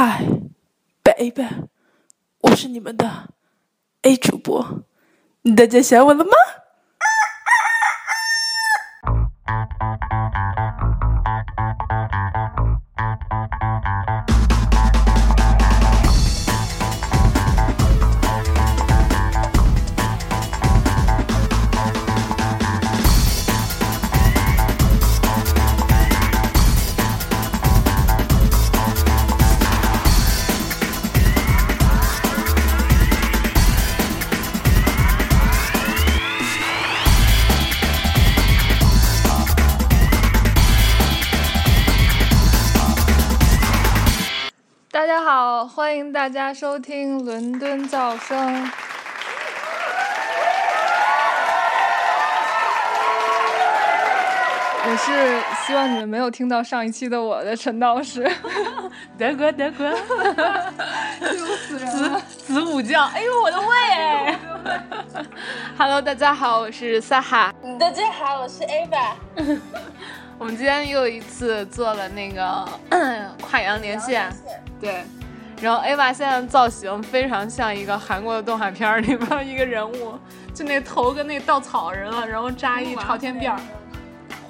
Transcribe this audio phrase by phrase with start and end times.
[0.00, 0.24] 嗨
[1.02, 1.44] ，baby，
[2.42, 3.34] 我是你们的
[4.02, 4.84] A 主播，
[5.56, 6.30] 大家想我了吗？
[46.38, 48.70] 家收听伦敦噪声。
[54.84, 58.22] 我是希望你们没有听到上一期的我的陈道师。
[59.18, 62.20] 德国，德国，羞死人了！
[62.46, 64.36] 子午觉，哎呦我的胃
[65.76, 67.52] ！Hello，大家好，我是萨哈。
[67.80, 69.58] 大家好，我是 Ava。
[70.38, 72.64] 我们今天又一次做了那个
[73.42, 74.32] 跨洋连线，
[74.80, 75.02] 对。
[75.60, 80.18] 然后 Ava 现在造型非常像一个韩国的动画片里边一个人物，
[80.54, 83.60] 就那头跟那稻草人了，然后扎一朝天辫儿。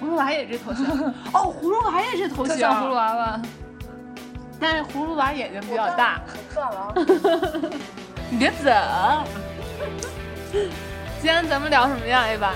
[0.00, 0.84] 葫芦娃也这头型，
[1.32, 3.40] 哦，葫芦娃也这头型，像葫芦娃娃。
[4.60, 6.20] 但是葫芦娃眼睛比较大。
[6.52, 6.92] 算了，
[8.30, 8.70] 你别走。
[10.52, 12.50] 今天咱们聊什么呀，Ava？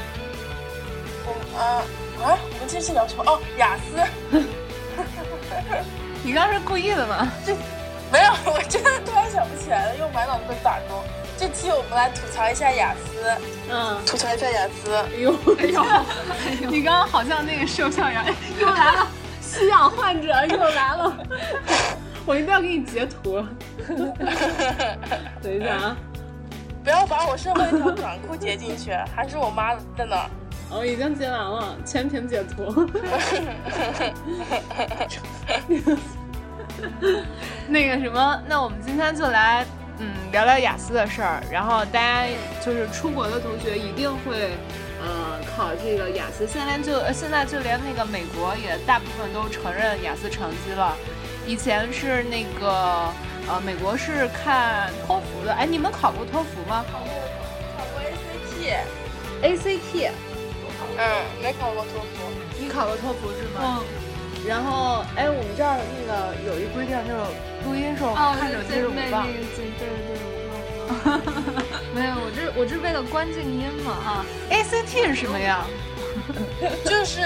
[1.24, 1.82] 我们啊
[2.22, 3.24] 啊，我们这是聊什么？
[3.26, 4.38] 哦，雅思。
[6.22, 7.28] 你刚是故意的吗？
[7.44, 7.56] 这
[8.12, 11.02] 没有，我真的突然想不起来了，又满脑子被打工。
[11.38, 13.36] 这期我们来吐槽一下雅思，
[13.70, 14.04] 嗯。
[14.04, 14.94] 吐槽一下雅思。
[14.94, 15.82] 哎呦哎呦！
[16.68, 18.22] 你刚刚好像那个摄像员，
[18.60, 19.08] 又来了，
[19.40, 21.16] 吸氧患者又来了。
[22.26, 23.42] 我一定要给你截图。
[25.42, 25.96] 等一下啊！
[26.84, 30.16] 不要把我身后一条短裤截进去，还是我妈的呢。
[30.70, 32.88] 哦，已经截完了，全屏截图。
[37.68, 39.64] 那个什么，那我们今天就来
[39.98, 41.42] 嗯聊聊雅思的事儿。
[41.50, 42.26] 然后大家
[42.64, 44.50] 就是出国的同学一定会
[45.00, 46.46] 呃考这个雅思。
[46.46, 50.96] 现在就呃现在就连那个美国也大部分都承认雅思成绩了。
[51.46, 53.12] 以前是那个
[53.48, 55.52] 呃美国是看托福的。
[55.52, 56.84] 哎，你们考过托福吗？
[56.92, 57.08] 考过，
[57.76, 58.78] 考过 ACT。
[59.42, 60.10] ACT，
[60.98, 61.04] 嗯，
[61.42, 62.30] 没考过托福。
[62.60, 63.80] 你考过托福是吗？
[63.82, 64.11] 嗯。
[64.46, 67.20] 然后，哎，我们这儿那个有一规定，就是
[67.64, 69.26] 录音时候哦，看手机是五磅。
[69.26, 70.54] 对对对，我忘
[71.54, 71.62] 了。
[71.94, 74.26] 没有，我这我这为了关静音嘛啊。
[74.50, 75.64] ACT 是什么呀？
[76.84, 77.20] 就是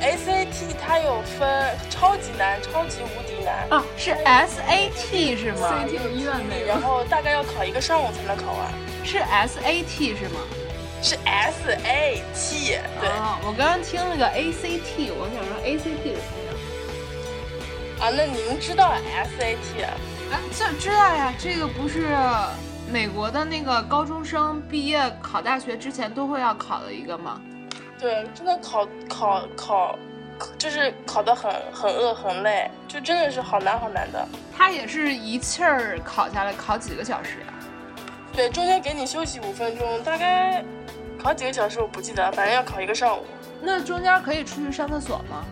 [0.00, 1.48] ACT 它有分
[1.88, 3.66] 超级难、超级无敌难。
[3.70, 6.66] 啊，是 SAT 是吗 CT 有医院那个。
[6.66, 8.72] 然后大概要考一个上午才能考完。
[9.04, 10.40] 是 SAT 是吗？
[11.02, 13.08] 是 SAT，对。
[13.08, 16.52] 哦，我刚刚听了个 ACT，我想说 ACT 是什么呀？
[18.00, 19.84] 啊，那您知道 SAT？
[19.84, 22.06] 啊，这知道呀，这个不是
[22.90, 27.40] 美国的那个高中生毕业考大学之前都会要考的一个吗？
[27.98, 29.98] 对，真的考考考，
[30.56, 34.26] 就是考得很很饿很累，就真的是好难好难的。
[34.56, 37.46] 它也是一气儿考下来，考几个小时呀？
[38.34, 40.64] 对，中间给你休息五分钟，大概
[41.22, 43.24] 考几个小时我不记得，反正要考一个上午。
[43.60, 45.44] 那中间可以出去上厕所吗？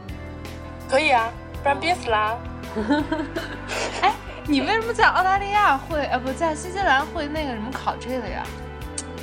[0.89, 1.31] 可以啊，
[1.63, 2.37] 不然憋死啦。
[4.03, 4.13] 哎，
[4.47, 8.43] 你为什么在澳大利亚会，呃，不在新西兰会那个什么考这个呀？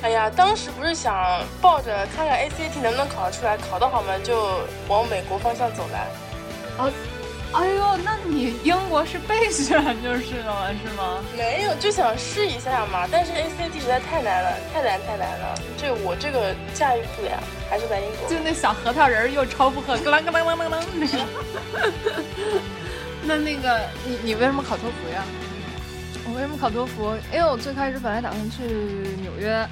[0.00, 1.14] 哎呀，当时不是想
[1.60, 6.06] 抱着看看 ACT 能不能考得出来，考得好嘛就往美国方向走来。
[6.78, 6.90] 哦，
[7.54, 11.18] 哎呦，那你英国是备选 就是了，是吗？
[11.36, 13.06] 没有，就想试一下嘛。
[13.10, 18.28] 但是 ACT 实在太难了，太难太难了，这我这个驾驭不了，还是在英国。
[18.28, 21.24] 就那小核桃人又超负荷， 咯啷咯啷咯啷咯啷那个。
[23.24, 25.24] 那那个，你你为什么考托福呀？
[26.26, 27.16] 我为什么考托福？
[27.32, 28.62] 因为我最开始本来打算去
[29.22, 29.66] 纽约，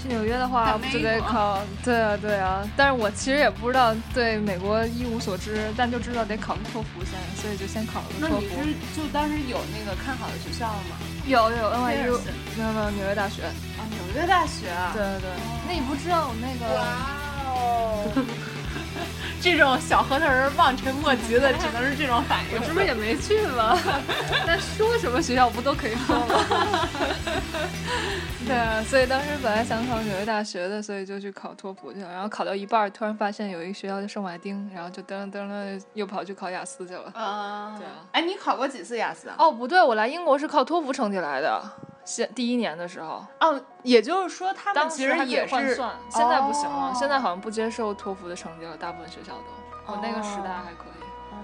[0.00, 2.68] 去纽约的话就得考，对啊对啊。
[2.76, 8.46] 但是我其实也不知道对美国一无所知，但就知道得考个托福先，所以就先考了个托福。
[8.56, 10.96] 那你是就当时有那个看好的学校了吗？
[11.26, 12.18] 有有 NYU，
[12.56, 13.42] 没有没有纽约大学。
[13.42, 14.92] 啊，纽约大学啊。
[14.94, 15.30] 对对对。
[15.66, 16.74] 那你不知道我那个？
[16.74, 16.82] 哇
[17.46, 18.08] 哦！
[19.40, 22.58] 这种小核桃人望尘莫及的，只能是这种反应。
[22.58, 23.78] 我是不是也没去了？
[24.46, 26.88] 那说什么学校不都可以说吗？
[28.46, 32.10] 对啊，所以当时本来想考纽约大学的，所以就去考托福去了。
[32.10, 37.10] 然后考到一半，突然发现有一个学校叫圣马丁，然后就噔噔噔又跑去考雅思去了。
[37.14, 37.92] 啊，对啊。
[38.12, 39.36] 哎，你考过几次雅思啊？
[39.38, 41.62] 哦，不对，我来英国是靠托福成绩来的。
[42.08, 49.92] 先第一年的时候，哦，也就是说他们其实也是，换算，现在不行了，哦现在好像不接受托福的成绩了，大部分学校都。
[49.92, 51.02] 我那个时代还可以。
[51.32, 51.36] 哦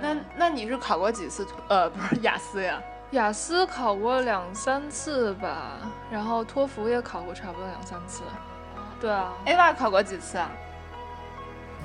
[0.00, 2.80] 那那你是考过几次托呃不是雅思呀？
[3.10, 5.72] 雅思考过两三次吧，
[6.08, 8.22] 然后托福也考过差不多两三次。
[9.00, 10.48] 对啊，A 娃考过几次啊？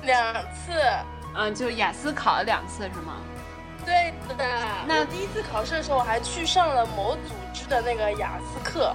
[0.02, 0.72] 两次。
[1.34, 3.14] 嗯，就雅思考了两次是吗？
[3.84, 4.44] 对的。
[4.86, 8.94] 那第一次考试的时候，我还去上了某组织的那个雅思课，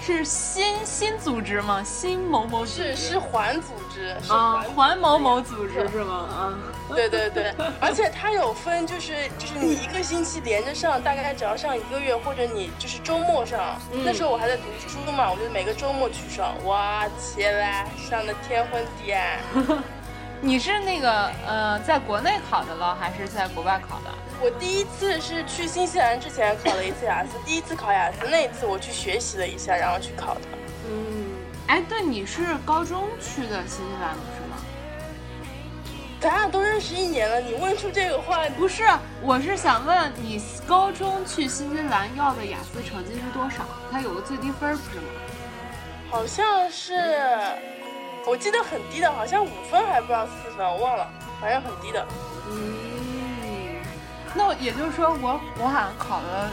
[0.00, 1.82] 是新新组织吗？
[1.84, 6.14] 新某某组织是是环组织，是啊，环环某某组织是吗？
[6.14, 6.54] 啊，
[6.94, 13.78] 对对对， 而且它有分，就是就是你一个星期连着上，大概只要上一个月，或者你就是周末上。
[13.92, 19.38] 嗯那时候我还在读书嘛，我就每个周末去上，哇，切啦，上的天昏地暗。
[20.40, 24.10] 你是那个呃，在国内考的了，还是在国外考的？
[24.40, 30.40] 我第一次是去新西兰之前考了一次雅思， 第一次考雅思那一次我去学习了一下，然后去考的。
[30.88, 31.26] 嗯，
[31.66, 34.56] 哎，对，你是高中去的新西兰不是吗？
[36.20, 38.84] 咱俩都认识一年了，你问出这个话，不是，
[39.20, 43.64] 我是想问你高中去新西兰要的雅思成绩是多少？
[43.90, 45.06] 它有个最低分不是吗？
[46.10, 46.94] 好像是，
[48.28, 51.10] 我记得很低的，好像五分还不知道四分，我忘了，
[51.40, 52.06] 反正很低的。
[52.50, 53.80] 嗯，
[54.34, 56.50] 那也就是说我我好像考了，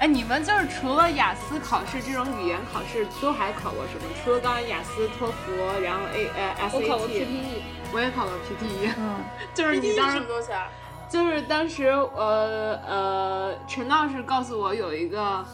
[0.00, 4.12] 哎，你们就是除了雅思考试这种语言考试，都还考过什么？
[4.24, 7.62] 除了刚刚雅思、托福，然后 A 呃 SAT，我考过 PTE，
[7.92, 9.24] 我也考过 PTE，嗯，
[9.54, 10.66] 就是你当时什么东西啊？
[11.08, 15.44] 就是当时呃呃，陈老师告诉我有一个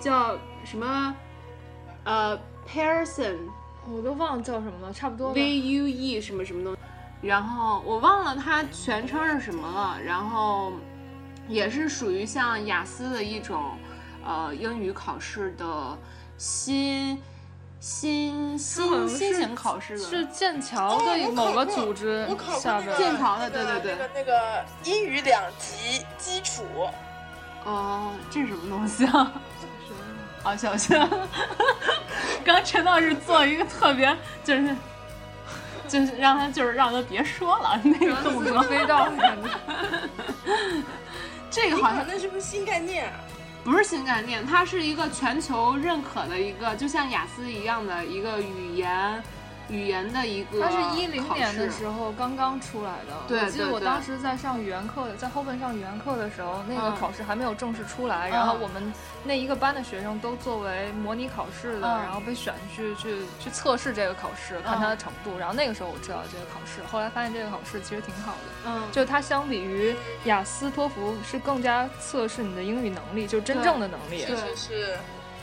[0.00, 1.14] 叫什么
[2.04, 3.36] 呃 Pearson
[3.90, 5.32] 我都忘了叫什么了，差不多。
[5.32, 6.78] V U E 什么什么东西，
[7.26, 10.72] 然后我忘了它全称是什么了，然后
[11.48, 13.76] 也是属于像雅思的一种
[14.24, 15.98] 呃英语考试的
[16.38, 17.20] 新
[17.80, 23.96] 新新新型考试的，是剑桥的某个组织我考过下边那个剑桥的对对对。
[23.96, 26.62] 那个那个英语两级基础，
[27.64, 29.32] 哦，这是什么东西啊？
[30.42, 30.98] 啊，小心，
[32.44, 34.76] 刚陈老师做一个特别，就是，
[35.88, 39.08] 就是让他就是让他别说了那个动作，飞到。
[41.50, 43.12] 这个好像那是不是新概念啊？
[43.62, 49.22] 不是新概念，它是一个全球认可的一个，就像雅思一样的一个语言
[49.72, 51.68] 语言的一个它是一零年的。
[51.72, 56.96] 时候刚刚出来的，对我记得我当时在上语言课的，在后边上语言课的时候，那个嗯。
[57.00, 58.92] 考试还没有正式出来，然后我们
[59.24, 62.02] 那一个班的学生都作为模拟考试的，嗯。
[62.02, 65.38] 然后被选去去去测试这个考试，看它的程度。
[65.38, 74.20] 然后那个时候我知道这个考试，后来发现这个考试其实挺好的，嗯，就它相比于雅思、托福是更加测试你的英语能力，就是真正的能力。
[74.20, 74.96] 确实是，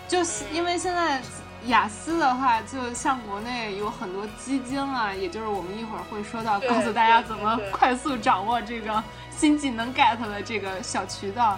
[0.08, 1.20] 就是因为现在
[1.66, 11.58] 雅思的话，就像国内有很多基金啊，也就是我们一会儿会说到，告诉大家怎么快速掌握这个新技能 get 的这个小渠道。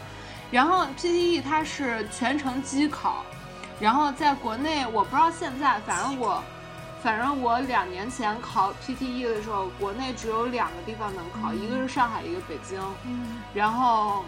[0.50, 3.24] 然后 PTE 它是全程机考，
[3.80, 6.44] 然后在国内我不知道现在，反正我。
[7.04, 12.80] 反正我两年前考 PTE 的时候，国内只有两个地方能考，一个是上海，一个北京。
[13.08, 14.24] 嗯，然后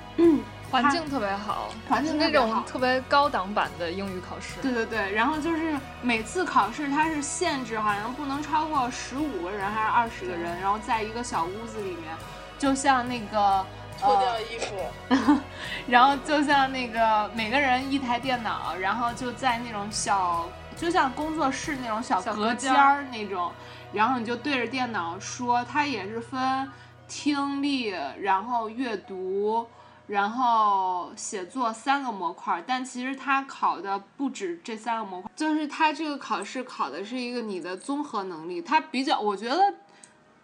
[0.82, 4.60] 环境特别好，环境是那种特别高档版的英语考试。
[4.60, 12.16] 对对对，然后就是每次考试它是限制，好像不能超过十五个人还是二十个人，然后在一个小屋子里面，
[12.58, 13.64] 就像那个
[14.00, 15.40] 脱掉呃，衣服，
[15.86, 23.52] 然后就像那个每个人一台电脑，然后就在那种小，就像工作室那种小小隔间儿那种，
[23.92, 26.68] 然后你就对着电脑说，它也是分
[27.08, 29.68] 听力，然后阅读。
[30.08, 39.74] 然后写作三个模块儿，但其实它考的不止这三个模块儿，就是它这个考试考的是一个你的综合能力，它比较，我觉得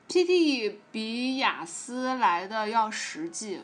[0.07, 3.61] PTE 比雅思来的要实际，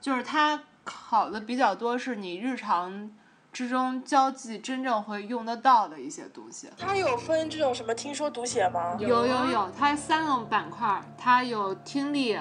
[0.00, 3.10] 就是它考的比较多是你日常
[3.52, 6.68] 之中交际真正会用得到的一些东西。
[6.78, 8.96] 它有分这种什么听说读写吗？
[8.98, 12.38] 有有有，它三个板块儿，它有听力，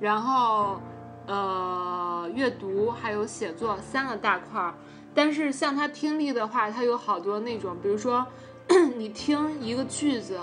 [0.00, 0.80] 然后
[1.26, 4.74] 呃阅读还有写作三个大块儿。
[5.14, 8.26] 但是像他听力的话，他有好多那种，比如说
[8.96, 10.40] 你听一个句子，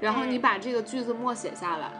[0.00, 1.90] 然后你把这个句子默写下来，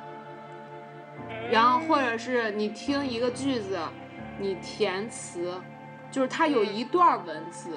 [1.50, 3.78] 然后或者是你听一个句子，
[4.38, 5.54] 你填词，
[6.08, 7.70] 就是它有一段文字，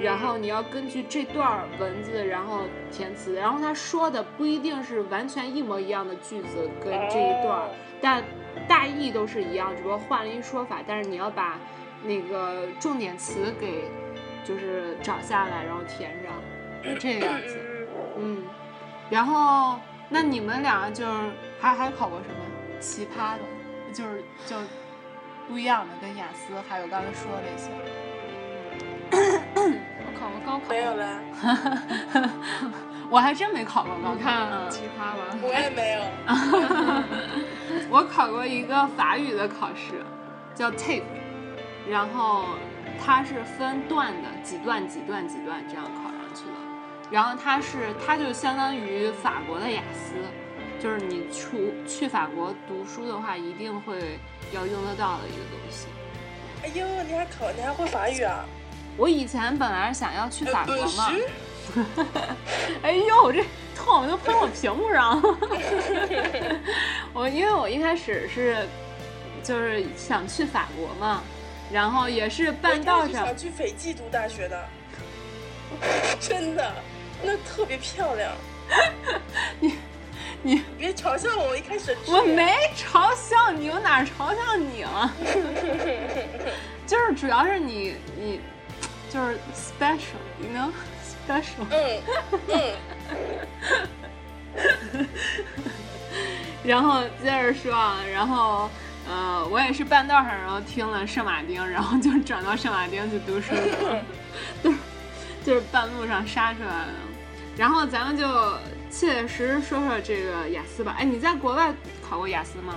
[0.00, 7.68] 然后你要根据这段文字然后填词，然后他说的不一定是完全一模一样的句子跟这一段，
[8.02, 8.22] 但
[8.68, 11.58] 大意都是一样，只不过换了一说法，但是你要把
[12.02, 13.90] 那个重点词给
[14.44, 16.34] 就是找下来，然后填上，
[16.82, 17.58] 就这个样子。
[18.18, 18.44] 嗯，
[19.08, 19.78] 然后
[20.08, 21.12] 那你们俩就是
[21.60, 22.34] 还还考过什么
[22.80, 23.40] 奇葩的，
[23.92, 24.56] 就是就
[25.48, 27.70] 不一样的，跟雅思还有刚才说的那些。
[30.04, 31.20] 我考过高考，没有啦，
[33.08, 34.14] 我还真没考过高考。
[34.14, 35.36] 你看嗯奇葩吧？
[35.42, 36.02] 我也没有。
[37.92, 40.02] 我考过一个法语的考试，
[40.54, 41.02] 叫 TAFE，
[41.86, 42.46] 然后
[42.98, 46.52] 它是分段的，几段几段几段这样考上去的。
[47.10, 50.14] 然后它是它就相当于法国的雅思，
[50.82, 54.18] 就是你出去法国读书的话，一定会
[54.52, 55.88] 要用得到的一个东西。
[56.62, 58.46] 哎呦，你还考，你还会法语啊？
[58.96, 61.28] 我以前本来是想要去法国呃嘛，是
[62.82, 65.20] 哎呦，我这痛都喷我屏幕上。
[67.12, 68.66] 我因为我一开始是
[69.42, 71.22] 就是想去法国嘛，
[71.72, 74.68] 然后也是半道上想去斐济读大学的，
[76.20, 76.72] 真的，
[77.22, 78.32] 那特别漂亮。
[79.60, 79.74] 你
[80.42, 85.12] 你别嘲笑我，我一开始我没嘲笑你，我哪儿嘲笑你了？
[86.86, 88.40] 就是主要是你你
[89.10, 90.70] 就是 special，you know
[91.26, 91.66] special。
[91.70, 92.02] 嗯
[92.48, 92.74] 嗯，
[96.64, 98.70] 然后接着说啊，然后
[99.08, 104.04] 呃，我也是半道上，然后听了圣马丁，然后就转到圣马丁去读书去了，
[104.62, 104.78] 都 是
[105.44, 106.92] 就是半路上杀出来的。
[107.56, 108.26] 然后咱们就
[108.90, 110.94] 切切实实说说这个雅思吧。
[110.98, 111.74] 哎，你在国外
[112.08, 112.76] 考过雅思吗？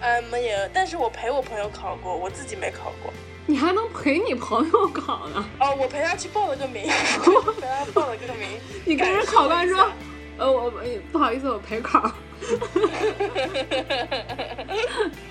[0.00, 3.12] 呃，没有，但是我陪我朋友考过，我自己没考过。
[3.46, 5.44] 你还能陪你朋友考呢？
[5.60, 6.84] 哦，我陪他去报了个名，
[7.24, 8.48] 我 陪他报了个名。
[8.84, 9.88] 你跟人考官说，
[10.36, 12.10] 呃，我呃不好意思，我陪考。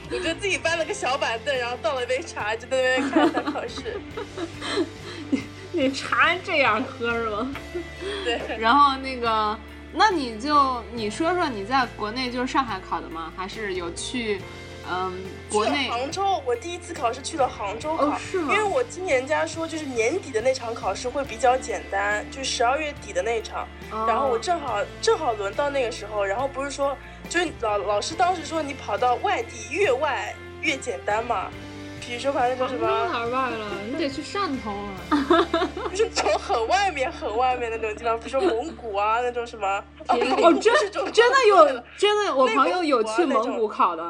[0.10, 4.00] 我就自己搬了个小板凳，然后倒了一杯茶，就在那边看他考试。
[5.72, 7.53] 你茶这样喝是吗？
[8.24, 9.57] 对，然后那个，
[9.93, 13.31] 那你就你说说你在国内就是上海考的吗？
[13.36, 14.39] 还是有去，
[14.89, 15.13] 嗯，
[15.50, 15.89] 国去了内？
[15.89, 23.68] 杭州，我第一次考试去了杭州考，哦是吗因为我听人家说，就是年底的那场考试会比较简单，就是十二月底的那场。
[23.92, 26.96] 哦然后我正好正好轮到那个时候，然后不是说，
[27.30, 31.50] 就是老老师当时说你跑到外地越外越简单嘛，
[32.06, 33.65] 比如说反正就什么，哪儿外了？
[33.88, 35.48] 你得去汕头啊！
[35.92, 39.68] 就是从很外面很外面那种地方，比如说蒙古啊那种什么，
[40.08, 40.74] 哦，哦，真
[41.13, 41.65] 真的有，
[41.98, 44.04] 真的，我朋友有去蒙古考的，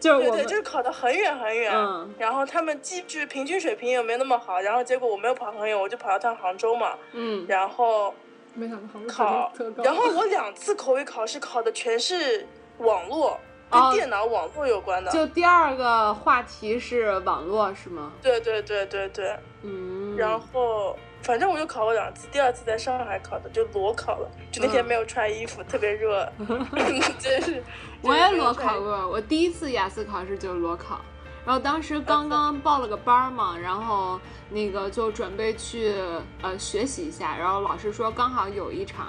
[0.00, 2.14] 就是对对，就是考得很远很远，嗯。
[2.18, 8.14] 然后他们基就是平均水平也没有那么好，然后结果我没有跑很远，我就跑到趟杭州嘛，嗯，然后
[8.54, 9.52] 没想到杭州考。
[9.82, 12.46] 然后我两次口语考试考的全是
[12.78, 13.38] 网络，
[13.70, 18.12] 哦跟电脑网络有关的，就第二个话题是网络是吗？
[18.22, 26.30] 对对对对对，嗯，然后反正我就考过两次，第二次在上海考的，就裸考了，就那天嗯没有穿衣服，特别热，
[27.18, 27.62] 真是。
[28.00, 29.08] 我也裸考过。
[29.08, 31.00] 我第一次雅思考试就是裸考，
[31.44, 35.92] 然后当时刚刚报了个班儿嘛，然后那个就准备去
[36.40, 39.08] 呃学习一下，然后老师说刚好有一场，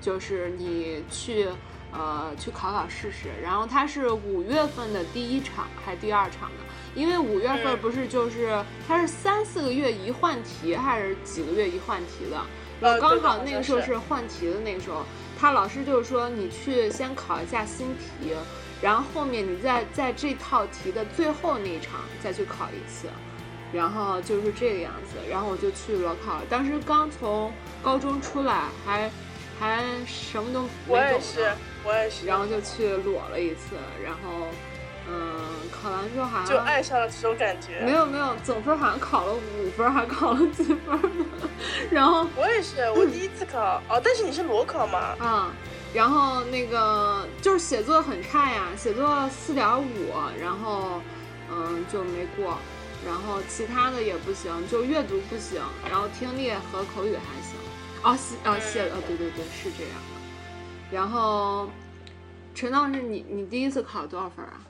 [0.00, 1.46] 就是你去
[1.92, 6.64] 呃去考考试试，然后它是五月份的第一场还是第二场呢？
[6.94, 12.98] 因为五月份嗯不是就是它是三四个月一换题，还是几个月一换题的？
[12.98, 15.04] 刚好那个时候是换题的那个时候，
[15.38, 18.34] 他老师就是说你去先考一下新题，
[18.80, 23.06] 然后后面你再在这套题的最后那一场再去考一次，
[23.70, 25.18] 然后就是这个样子。
[25.28, 29.10] 然后我就去裸考了，当时刚从高中出来，还
[29.60, 31.52] 还什么都没懂我也是，，
[31.84, 32.26] 我也是。
[32.26, 34.48] 然后就去裸了一次，然后
[35.06, 35.38] 嗯，
[35.70, 37.80] 考完之后好像就爱上了这种感觉。
[37.80, 41.26] 没有没有总分好像考了五分，还考了几分呢，
[41.90, 42.26] 然后。
[42.36, 44.98] 我也是，我第一次考哦，但是你是裸考嘛？
[45.18, 45.52] 啊，
[45.92, 51.02] 然后那个就是写作很差呀，写作四点五，然后
[51.50, 52.56] 嗯就没过，
[53.04, 57.39] 然后其他的也不行，就阅读不行，然后听力和口语还
[58.02, 58.12] 行。
[58.12, 60.96] 哦，写呃写呃对对对是这样的。
[60.96, 61.68] 然后
[62.54, 64.60] 陈老师，你你第一次考多少分啊？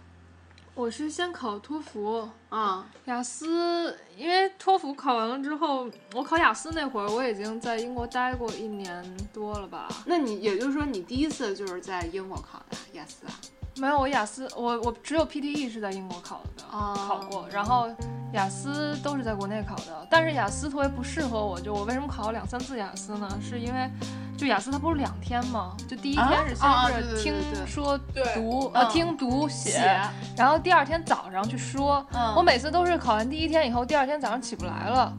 [0.75, 9.89] 我是先考托福，啊、雅思，因为托福考完了之后，我考雅思那会儿，我已经在英国待过一年多了吧。
[10.07, 13.33] 那你也就是说你第一次就是在英国考的雅思啊？
[13.77, 17.89] 没有，我雅思我我只有 PTE 是在英国考的，哦考过，然后
[18.33, 20.07] 雅思都是在国内考的。
[20.11, 23.29] 但是雅思特别不适合我，就我为什么考了两三次雅思呢？
[23.41, 23.91] 是因为
[24.37, 25.75] 就雅思它不是两天吗？
[25.89, 27.35] 就第一天是啊啊先是听
[27.67, 27.99] 说
[28.35, 30.01] 读呃嗯听读写，写，
[30.37, 32.05] 然后第二天早上去说。
[32.13, 35.13] 嗯我每次都是考完第一天以后，第二天早上起不来了，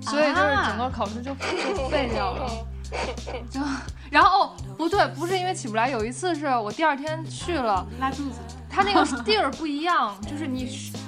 [0.00, 2.50] 所以就是整个考试就就废掉了。
[3.50, 3.60] 就
[4.10, 8.38] 然后哦不对，不是因为起不来，有一次是我第二天去了，拉肚子，
[8.70, 10.64] 它那个地儿不一样， 就是你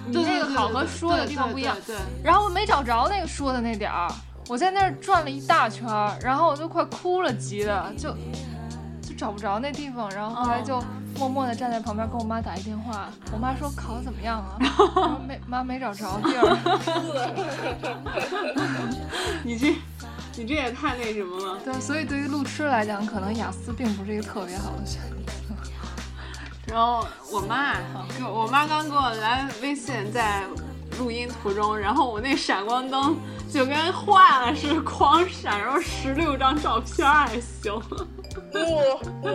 [0.07, 1.76] 你那个考和说的地方不一样。
[1.87, 4.09] 对然后我没找着那个说的那点儿，
[4.49, 8.11] 我在那儿转了一大圈儿，然后我就快哭了，急的就
[9.03, 10.83] 就找不着那地方，然后后来就
[11.19, 14.59] 默默的站在旁边跟我妈打一电话，我妈说考的怎么样啊？
[14.79, 16.57] 我说没妈没找着地儿。
[19.43, 19.75] 你这，
[20.37, 21.59] 你这也太那什么了。
[21.64, 25.16] 对，所以对于路痴来讲，可能雅思并不是一个特别好的选择。
[26.69, 27.75] 然后我妈
[28.19, 30.43] 给我我妈刚给我来微信，在
[30.99, 33.16] 录音途中，然后我那闪光灯
[33.50, 37.73] 就跟坏了似的，狂闪，然后十六张照片还行。
[38.52, 38.59] 不
[39.23, 39.28] 不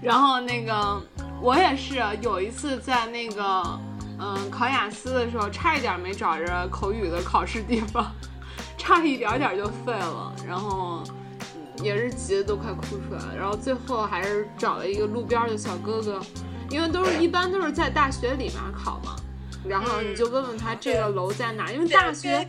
[0.00, 1.02] 然后那个
[1.40, 3.78] 我也是有一次在那个
[4.18, 8.10] 嗯考雅思的时候，差一点没找着口语的考试地方，
[8.88, 11.02] 差一点点就废了，然后。
[11.04, 11.14] 嗯
[11.80, 16.20] 也是急得都快哭出来了，然后最后还是找了一个路边的小哥哥，
[16.70, 19.14] 因为都是一般都是在大学里面考嘛，
[19.64, 22.44] 然后你就问问他这个楼在哪，因为大学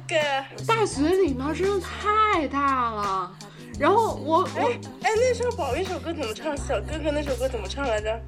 [0.67, 3.31] 大学里面真的太大了，
[3.79, 6.58] 然后我我哎哎，那首宝那首歌怎么唱？
[6.58, 8.19] 小哥哥那首歌怎么唱来着？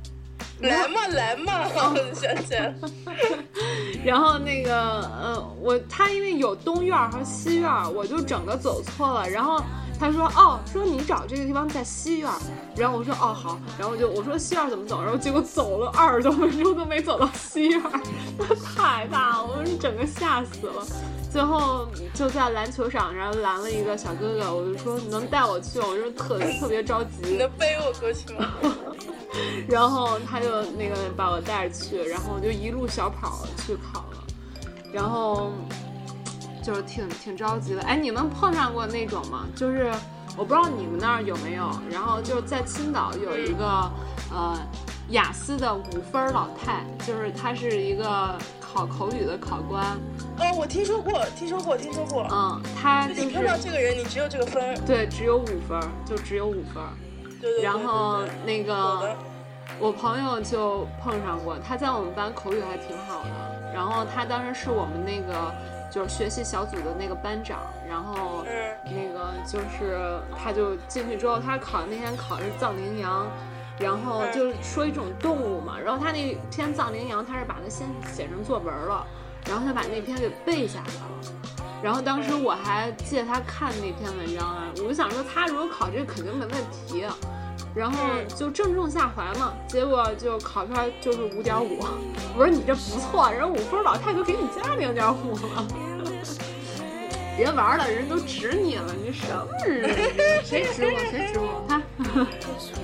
[0.62, 2.90] 来 嘛来嘛，我想起来了。
[4.06, 9.30] 然后那个呃，我他因为有东院儿和西院儿，我就整个走错了。
[9.30, 9.62] 然后
[10.00, 12.38] 他说哦，说你找这个地方在西院儿。
[12.76, 15.02] 然后我说哦好，然后我就我说西院儿怎么走？
[15.02, 17.82] 然后结果走了二十多分钟都没走到西院
[18.76, 20.86] 太大了，我整个吓死了。
[21.32, 25.80] 最后就在篮球场上拦了一个小哥哥，我就说你能带我去？
[25.80, 27.10] 我就特别特别着急。
[27.24, 28.50] 你能背我过去吗？
[29.68, 34.24] 然后他就那个把我带着去，然后我就一路小跑去考了，
[34.92, 35.52] 然后
[36.64, 37.82] 就是挺挺着急的。
[37.84, 39.46] 哎，你们碰上过那种吗？
[39.56, 39.92] 就是
[40.38, 43.92] 我不知道你们那儿有没有，然后就是在青岛有一个
[44.32, 44.58] 呃
[45.10, 49.84] 雅思的五分儿老太，就是她是一个考口语的考官，
[50.40, 52.26] 哦，我听说过，听说过，听说过。
[52.32, 54.78] 嗯，她就是你碰到这个人，你只有这个分儿。
[54.86, 56.90] 对只有五分儿，就只有五分儿。
[57.42, 57.64] 对对对。
[57.64, 59.16] 然后那个。
[59.80, 65.52] 我朋友就碰上过，他在我们班口语还挺好的，然后他当时是我们那个
[65.90, 73.26] 就是学习小组的那个班长，然后嗯那个就是他就进去之后，他考那天考的是藏羚羊，
[73.80, 79.08] 然后就说一种动物嘛，然后他那篇藏羚羊他是把它先写成作文了，
[79.48, 81.41] 然后他把那篇给背下来了。
[81.84, 86.52] 然后当时我还借他看那篇文章啊，我就想说他如果考这个肯定没问
[86.88, 87.06] 题，
[87.74, 87.98] 然后
[88.36, 91.80] 就正中下怀嘛，结果就考出来就是五点五。
[92.38, 95.68] 我说你这不错，人五分老太就给你加零点五了。
[97.38, 99.90] 别玩了，人都指你了，你什么人？
[100.44, 101.00] 谁指我？
[101.10, 101.64] 谁指我？
[101.68, 101.82] 他，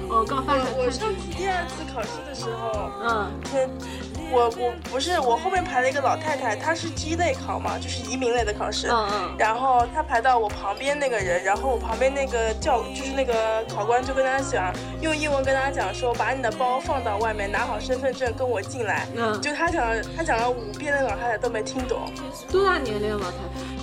[0.07, 3.69] 我刚发我我现上次第二次考试的时候，嗯嗯，
[4.31, 8.87] 我我不是我后面排了一个老太太，她是鸡类考嘛，就是移民类的考试。
[8.87, 19.07] 嗯嗯然后她排到我旁边那个人，然后我旁边那个教就是那个考官就跟他讲，用英文跟他讲说，把你的包放到外面，拿好身份证跟我进来。
[19.15, 22.11] 嗯，就他讲了，他讲了五遍，那个老太太都没听懂，
[22.51, 23.77] 多大年龄老太太？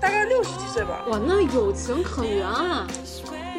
[0.00, 1.04] 大概六十几岁吧。
[1.08, 2.86] 哇，那有情可原啊！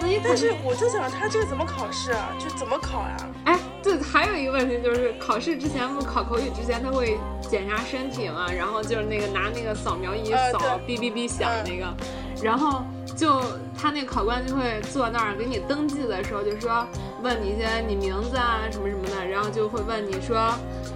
[0.02, 2.36] 那但是我就想，他这个怎么考试啊？
[2.38, 11.93] 就怎么考呀、哎，对，还有一个问题就是，考试之前不考口语之前他会检查身体嘛，然后就是那个拿那个扫描仪呃扫，哔哔哔响那个，
[12.41, 12.82] 然后
[13.15, 13.41] 就
[13.78, 16.88] 他那考官就会坐那儿给你登记的时候就说，
[17.22, 20.54] 问你一些你名字啊什么什么的，然后就会问你说，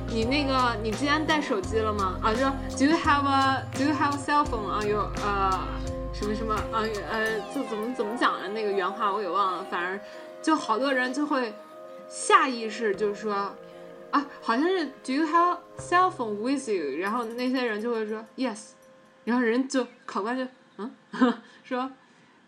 [0.07, 2.17] 你那个你今天带手机了吗？
[2.23, 5.59] 啊，就说 Do you have a Do you have a cell phone on your 呃
[6.13, 9.99] 什么什么啊呃就怎么怎么讲的那个原话我给忘了，反正
[10.41, 11.53] 就好多人就会
[12.07, 13.55] 下意识就说
[14.11, 16.97] 啊，好像是 Do you have cell phone with you？
[16.97, 18.71] 然后那些人就会说 Yes，
[19.25, 20.45] 然后人就考官就
[20.77, 20.91] 嗯
[21.63, 21.91] 说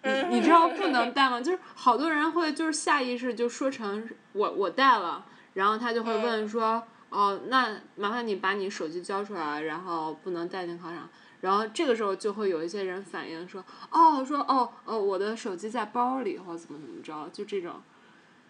[0.04, 1.42] 你你知道不能带吗？
[1.42, 6.84] 就是好多人会就是下意识就说成我我带了，然后他就会问说。
[7.12, 11.10] 哦，那麻烦你把你手机交出来，然后不能带进考场。
[11.42, 17.82] 然后这个时候就会有一些人反映说，哦，说哦哦，我的手机在包里，或怎么怎么着，就这种。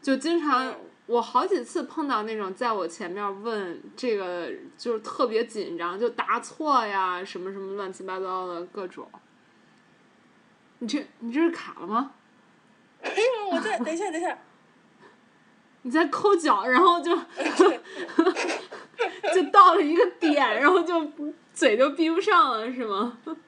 [0.02, 0.76] 就经常
[1.10, 9.10] 我好几次碰到那种在我前面问这个，就是特别紧张，就答错呀，什么什么乱七八糟的各种。
[10.78, 12.12] 你这你这是卡了吗？
[13.02, 14.38] 哎呦，我在等一下，等一下。
[15.82, 17.18] 你在抠脚，然后就
[19.34, 21.12] 就到了一个点，然后就
[21.52, 23.18] 嘴就闭不上了，是吗？
[23.26, 23.40] 有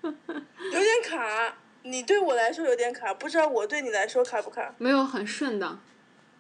[0.71, 4.74] 点卡，你对我来说有点卡，不知道我对你来说卡不卡？
[4.80, 5.67] 没有，很顺的。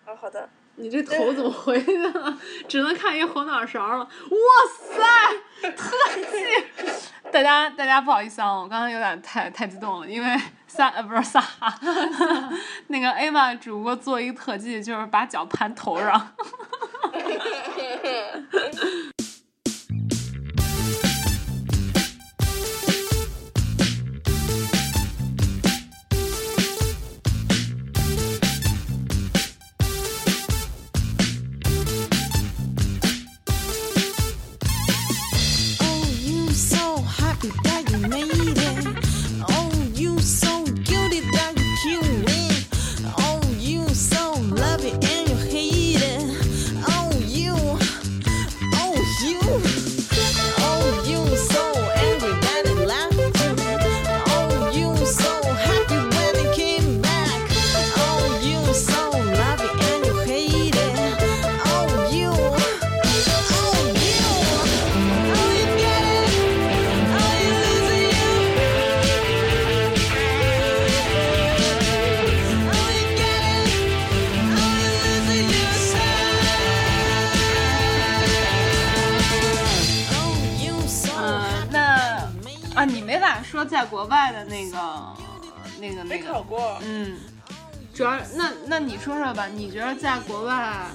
[0.05, 0.49] 啊，好的。
[0.75, 2.37] 你这头怎么 回的了？
[2.67, 3.99] 只能看一后脑勺了。
[3.99, 4.09] 哇
[4.77, 5.95] 塞，特
[6.31, 6.65] 技！
[7.31, 11.41] 大家大家不好意思啊，我刚刚有点太太激动了，因为撒呃不是撒，
[12.87, 16.33] 那个 A 玛主播做一个特技，就是把脚盘头上。
[84.01, 84.77] 在国外的那个，
[85.79, 86.77] 那个，那个，没考过。
[86.81, 87.17] 嗯，
[87.93, 90.85] 主要那那你说说吧，你觉得在国外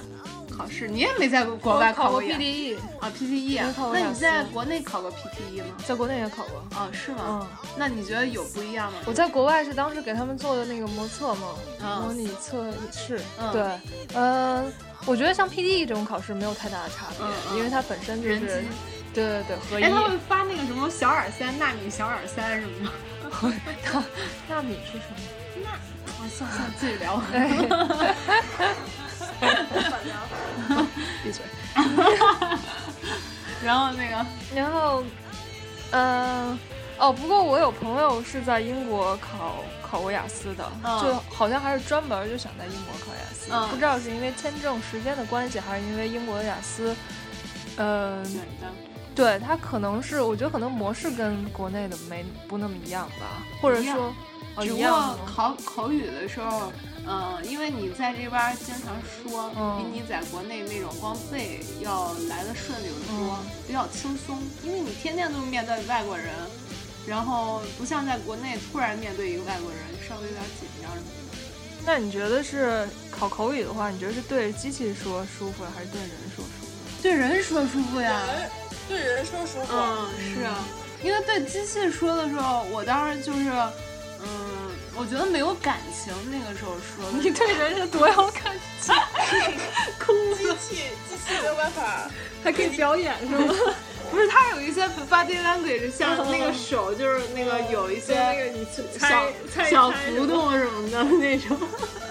[0.55, 3.73] 考试，你也没在国外考过 PTE 啊？PTE 啊？
[3.93, 5.75] 那你在国内考过 PTE 吗？
[5.85, 6.61] 在国内也考过。
[6.77, 7.19] 哦，是吗？
[7.27, 7.47] 嗯。
[7.77, 8.99] 那你觉得有不一样吗？
[9.05, 11.47] 我在国外是当时给他们做的那个模测嘛，
[12.01, 13.21] 模拟测试。
[13.53, 13.63] 对，
[14.15, 14.71] 嗯，
[15.05, 18.65] 我觉得像 PTE 这种考试没有太大的差别，因为它本身就是。
[19.17, 19.83] 对对对，合一。
[19.83, 22.91] 哎，他们发那个什么小耳塞、纳米小耳塞什么的。
[23.83, 24.03] 他
[24.47, 25.17] 纳米是什么？
[25.63, 25.69] 那
[26.23, 27.19] 我算算自己聊。
[31.23, 31.41] 闭嘴。
[33.65, 34.25] 然后那个，
[34.55, 35.03] 然后，
[35.91, 36.57] 嗯，
[36.99, 46.95] 哦，不过我有朋友是在英国考考过雅思的，就好像还是专门就想在英国考雅思，不知道是因为签证时间的关系，还是因为英国的雅思，
[47.77, 48.23] 嗯。
[49.17, 54.13] 对它可能是，我觉得可能模式跟国内的没不那么一样吧，或者说，
[54.61, 56.71] 只不过考口语的时候，
[57.07, 59.49] 嗯，因为你在这边经常说，
[59.79, 66.27] 比你在国内那种光背要来的顺溜得多，比较轻松，因为你天天都面对外国人，
[67.07, 71.37] 然后不像在国内突然面对一个外国人，稍微有点紧张什么的。
[71.83, 76.67] 那你觉得是考口语的话，你觉得是对机器说舒服，还是对人说舒服？
[77.01, 78.21] 对人说舒服呀。
[78.87, 80.63] 对人说实话，嗯，是啊，
[81.03, 83.49] 因为对机器说的时候，我当时就是，
[84.21, 86.13] 嗯，我觉得没有感情。
[86.31, 88.95] 那个时候说的，你对人是多有感情，
[89.99, 90.75] 空机器，
[91.09, 92.09] 机器没有办法，
[92.43, 93.53] 还可以表演是吗？
[94.09, 98.65] 不是，它有一些 body language，像那个手，就是那个有一些那个你
[98.97, 99.27] 小
[99.69, 101.57] 小浮动什么的那种。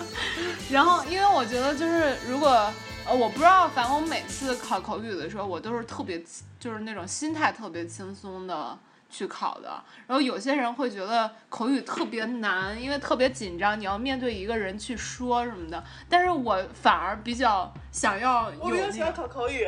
[0.70, 2.70] 然后，因为我觉得就是如果。
[3.08, 6.20] 呃，我不知道，反正我每次考口语的时候，我都是特别，
[6.58, 8.76] 就是那种心态特别轻松的
[9.08, 9.80] 去考的。
[10.08, 15.82] 然后有些人会觉得口语特别难，因为特别紧张，你要面对一个人去说什么的。
[16.08, 19.64] 但是我反而比较想要，我比较喜欢考口语。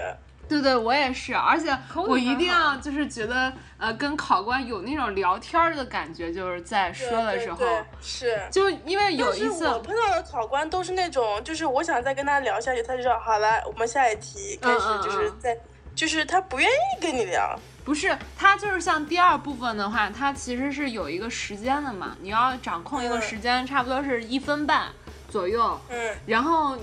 [0.48, 7.58] 对对，我也是，而且我一定要就是觉得，呃，跟考官有那种聊天的感觉，就是在说的时候，
[8.00, 15.54] 是，就因为有一次我碰到的考官都是那种，就是我想再跟他聊下去，他就说好了，我们下一题开始，就是在，
[15.94, 24.87] 就是他不愿意跟你聊，不是，他就是像第二部分的话，他其实是有一个时间的嘛，你要掌控一个时间，差不多是一分半
[25.28, 26.74] 左右，嗯，然后。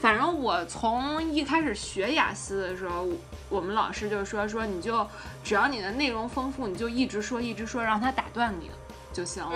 [0.00, 3.06] 反正我从一开始学雅思的时候，
[3.48, 5.06] 我们老师就说说你就
[5.42, 8.70] 只要你的内容丰富，你就一直说一直说，让他打断你
[9.12, 9.52] 就行了。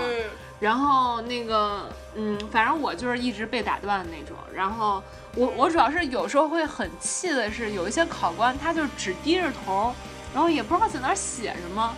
[0.59, 4.37] 然后那个嗯，反正我就是一直被打断的那种。
[4.55, 5.03] 然后
[5.35, 9.95] 我我主要是有时候会很气的是，有一些考官他就只低着头，
[10.35, 11.95] 然后也不知道在那写什么，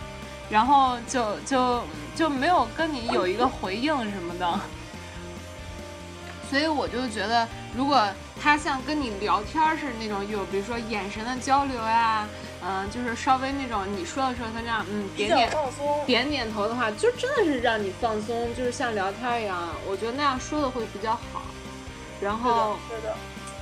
[0.49, 1.83] 然后就就
[2.15, 4.59] 就没有跟你有一个回应什么的。
[6.53, 8.07] 所以我就觉得，如果
[8.39, 12.27] 他像跟你聊天似的那种，有比如说眼神的交流呀，
[12.63, 16.05] 嗯、就是稍微那种你说的时候他这样，嗯，点点放松。
[16.05, 19.67] 点点头的话，就真的是让你放松，就是像聊天一样。
[19.87, 21.41] 我觉得那样说的会比较好。
[22.21, 23.15] 然后，是的，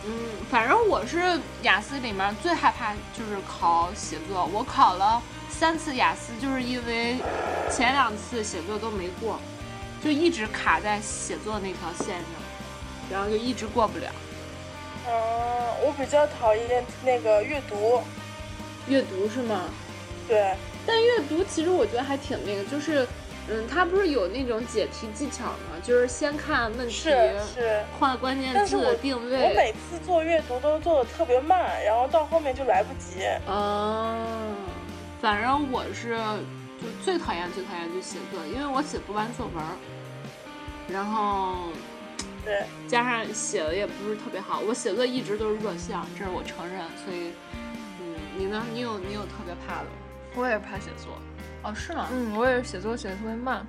[0.05, 0.11] 嗯，
[0.49, 7.19] 反正我是雅思里面最害怕就是考写作，我考了三次雅思，就是因为
[7.71, 9.39] 前两次写作都没过，
[10.03, 12.25] 就一直卡在写作那条线上，
[13.11, 14.05] 然后就一直过不了。
[15.07, 15.11] 嗯，
[15.83, 18.01] 我比较讨厌那个阅读，
[18.87, 19.63] 阅读是吗？
[20.27, 23.05] 对，但阅读其实我觉得还挺那个，就是，
[23.49, 25.81] 嗯，它不是有那种解题技巧吗？
[25.83, 27.09] 就是先看问题，是
[27.53, 27.83] 是。
[27.99, 29.53] 换关键字定我。
[29.55, 33.25] 每次做阅读都做的特别慢，然后到后面就来不及。
[33.47, 34.55] 嗯，
[35.19, 36.17] 反正我是
[36.79, 39.63] 就最讨厌最讨厌就写作，因为我写不完作文，
[40.87, 41.69] 然后
[42.43, 46.79] 对，加上写的也不是特别好，我写作一直都是弱项，这是我承认。
[47.05, 47.31] 所以，
[47.99, 48.63] 嗯，你呢？
[48.73, 49.91] 你有你有特别怕的吗？
[50.35, 51.17] 我也是怕写作。
[51.63, 52.07] 哦，是吗？
[52.11, 53.65] 嗯，我也是写作写的特别慢，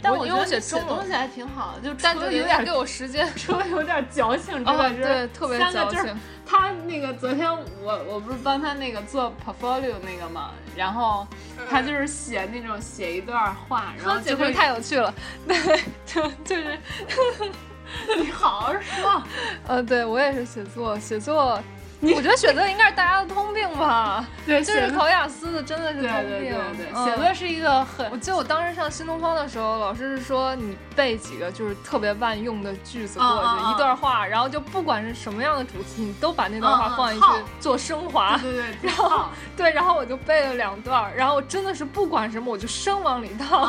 [0.00, 3.28] 但我觉得写东西还挺好的，就但就有点给我时间。
[3.34, 6.16] 除了有点矫情之哦外，，就是对，特别矫情。
[6.46, 7.50] 他那个昨天
[7.82, 11.26] 我我不是帮他那个做 portfolio 那个嘛，然后
[11.68, 15.12] 他就是写那种写一段话，然后 就会太有趣了，
[15.46, 16.78] 对，就就是，
[18.18, 19.22] 你好好说，
[19.66, 21.60] 呃，对我也是写作，写作，
[22.14, 26.28] 我觉得写作应该是大家的通病吧， 对，就是考雅思的真的是通病。
[26.28, 37.26] 对对对，嗯写作是一个很我记得我当时上新东方的时候，老师是说你背几个就是特别万用的句子过去，一段话，然后就不管是什么样的主题，你都把那段话放进去
[37.58, 38.38] 做升华。
[38.38, 39.24] 对对对， 然后
[39.56, 43.66] 对，然后我就背了两段，然后我真的是不管什么我就生往里套。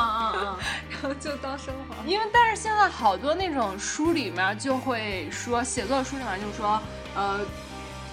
[0.92, 1.96] 然后就当升华。
[2.06, 6.80] 因为但是现在好多那种书里面就会说，写作书里面就说，
[7.16, 7.40] 呃，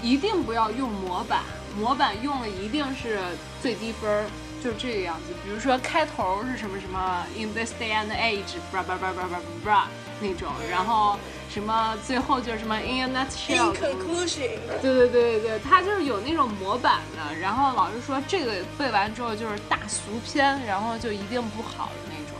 [0.06, 1.40] 一定不要用模板，
[1.76, 3.18] 模板用了一定是
[3.60, 4.24] 最低分儿，
[4.62, 5.34] 就是这个样子。
[5.44, 9.88] 比如说开头是什么什么 in this day and age，叭叭叭叭叭叭叭
[10.20, 11.18] 那种，然后
[11.50, 22.38] 什么最后就是什么 in a In nutshell，conclusion，对对对对对，它就是有那种模板的，然后老师说这个背完之后就是大俗篇，然后就一定不好的那种。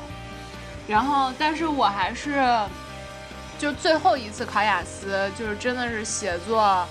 [0.86, 2.40] 然后，但是我还是，
[3.58, 6.86] 就最后一次考雅思，就是真的是写作，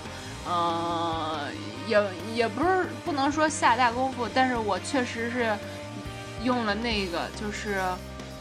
[0.46, 1.48] 呃，
[1.86, 2.02] 也
[2.34, 5.56] 也不是不能说下大功夫，但是我确实是
[6.42, 7.82] 用了那个，就是，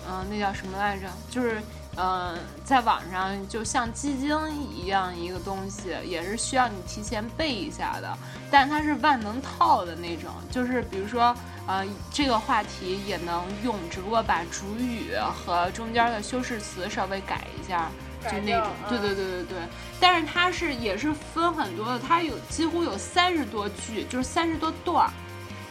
[0.09, 1.07] 嗯、那叫什么来着？
[1.29, 1.61] 就是。
[1.97, 4.29] 嗯，在网上就像基金
[4.69, 8.17] 一样一个东西，也是需要你提前背一下的，
[8.51, 11.33] 但它是万能套的那种，就是比如说，
[11.65, 17.89] 呃，这个话题也能用，只不过把主语和中间的修饰词稍微改一下，
[18.31, 19.57] 就那种，对嗯对对对对。
[19.99, 25.09] 但是它是也是分很多的，它有几乎有三十多句，就是三十多段儿，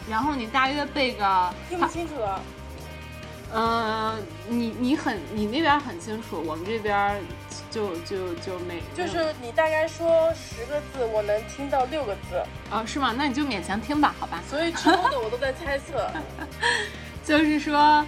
[0.09, 2.39] 然后你大约背个听不清楚啊。
[3.53, 7.21] 嗯，你你很你那边很清楚，我们这边
[7.69, 13.13] 就就就没就是你大概说十个字，我能听到六个字，啊、是吗？
[13.15, 14.41] 那你就勉强听吧，好吧。
[14.49, 16.09] 所以之后的我都在猜测。
[17.23, 18.05] 就是说，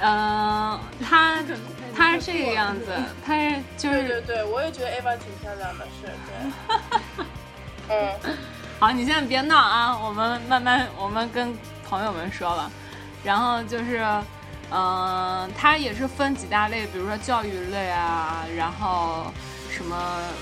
[0.00, 1.42] 嗯、他
[1.96, 2.92] 他是这个样子，
[3.24, 7.26] 他是就是对对对，我也觉得 Ava 挺漂亮的，是对。
[7.88, 8.36] 嗯，
[8.78, 11.56] 好，你现在别闹啊，我们慢慢我们跟
[11.88, 12.70] 朋友们说吧，
[13.24, 14.04] 然后就是。
[14.68, 19.32] 嗯，它也是分几大类，比如说教育类啊，然后
[19.70, 19.96] 什么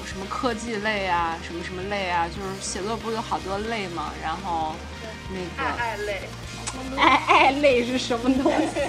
[0.06, 4.74] 什么科技类啊，什么什么类啊，就是写作不是有好多类嘛，然后
[5.28, 6.28] 那个爱爱类，
[6.96, 8.80] 爱爱类是什么东西？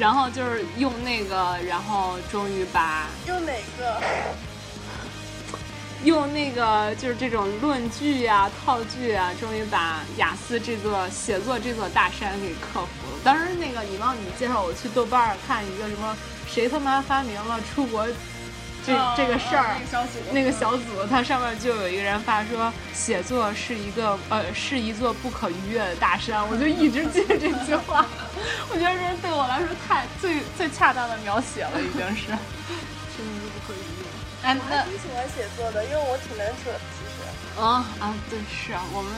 [0.00, 4.00] 然后就是用那个，然后终于把用哪个？
[6.02, 13.18] 用那个就是这种论据啊、套句啊，终于把雅思这座写作这座大山给克服了。
[13.22, 16.16] 当时那个你忘你介绍我去豆瓣儿看一个什么
[16.48, 18.06] 谁他妈发明了出国
[18.90, 28.04] 这、这个事儿，小组那个小组，它上面就有一个人发说，写作是一个呃是一座不可逾越的大山，我就一直记着这句话，
[28.70, 32.32] 我觉得这对我来说太最最恰当的描写了，已经是。
[33.12, 34.48] 是一个不可逾越。
[34.48, 37.60] 哎，我还挺喜欢写作的，因为我挺能扯的，其实。
[37.60, 39.12] 啊啊，对，是啊，我们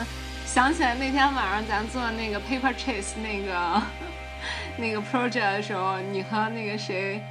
[0.45, 3.83] 想起来那天晚上咱做那个 Paper Chase 那个
[4.77, 7.23] 那个 project 的时候，你和那个谁，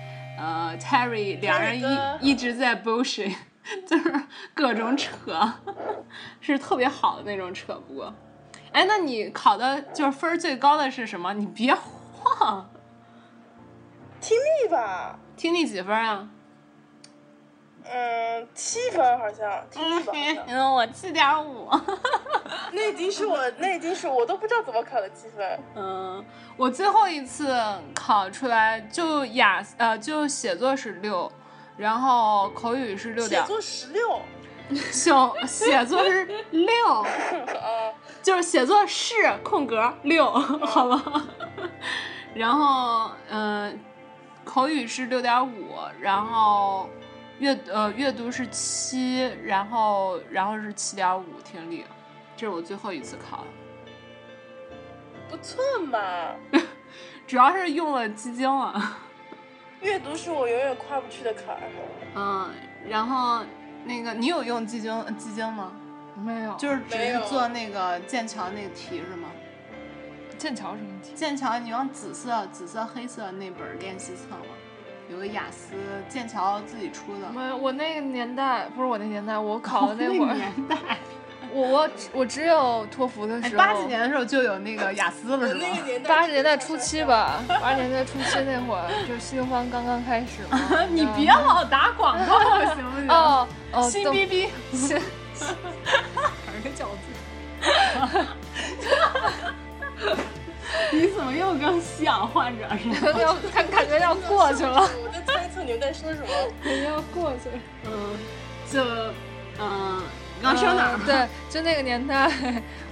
[0.42, 3.36] 呃，Terry 两人一一直在 bullshit，
[3.88, 4.12] 就是
[4.56, 5.54] 各种扯，
[6.42, 7.76] 是特别好的那种扯。
[7.88, 8.12] 不过，
[8.72, 11.32] 哎，那你考的就是分儿最高的是什么？
[11.36, 12.68] 你别晃，
[14.20, 16.28] 听力吧，听力几分啊？
[17.94, 19.52] 嗯，七分好像。
[20.48, 21.70] 嗯，我七点五。
[22.72, 25.60] 那已经是我，那已经是我都不知道怎么考的七分。
[25.76, 26.26] 嗯，
[26.56, 27.54] 我最后一次
[27.94, 31.30] 考出来就雅呃就写作是六，
[31.76, 34.20] 然后口语是六点写，作十六。
[34.90, 37.92] 行，写作是六， 啊，
[38.24, 41.24] 就是写作是空格六，好吧。
[42.34, 43.74] 然后嗯、呃
[44.46, 46.90] 口语是六点五，然后
[47.42, 51.84] 阅呃阅读是七，然后然后是七点五听力，
[52.38, 53.48] 这是我最后一次考了。
[55.28, 56.00] 不错嘛。
[57.26, 58.80] 主要是用了鸡精了，
[59.82, 61.62] 阅读是我永远跨不去的坎儿。
[62.14, 62.52] 嗯，
[62.88, 63.44] 然后
[63.86, 65.72] 那个你有用鸡精鸡精吗？
[66.16, 69.30] 没有，就是只是做那个剑桥那个题是吗？
[70.38, 71.14] 剑桥什么题？
[71.16, 74.46] 剑桥你用紫色、紫色、黑色那本练习册吗？
[75.12, 75.76] 有个雅思，
[76.08, 77.30] 剑桥自己出的。
[77.30, 80.78] 没有，我那个年代不是我那年代，我考的那会儿，年代，
[81.52, 85.60] 我我我只有托福的哎，时候，八几年的时候就有那个雅思了是吗？
[85.62, 87.04] 那个年代，八十年代初期。
[87.04, 90.58] 吧，八十年代初期那会儿，就是新东方刚刚开始嘛。
[90.90, 92.40] 你别老打广告
[92.74, 93.10] 行不行？
[93.10, 94.98] 哦哦，新都逼逼，新
[95.36, 97.04] 反正饺子。
[100.92, 103.20] 你怎么又跟吸氧患者似的？
[103.22, 106.28] 要感感觉要过去了，我在猜测你们在说什么。
[106.64, 107.56] 感觉要过去了。
[107.86, 108.18] 嗯，
[108.72, 108.84] 就
[109.60, 110.02] 嗯，
[110.42, 111.00] 刚说哪儿？
[111.00, 112.32] 嗯对，就那个年代，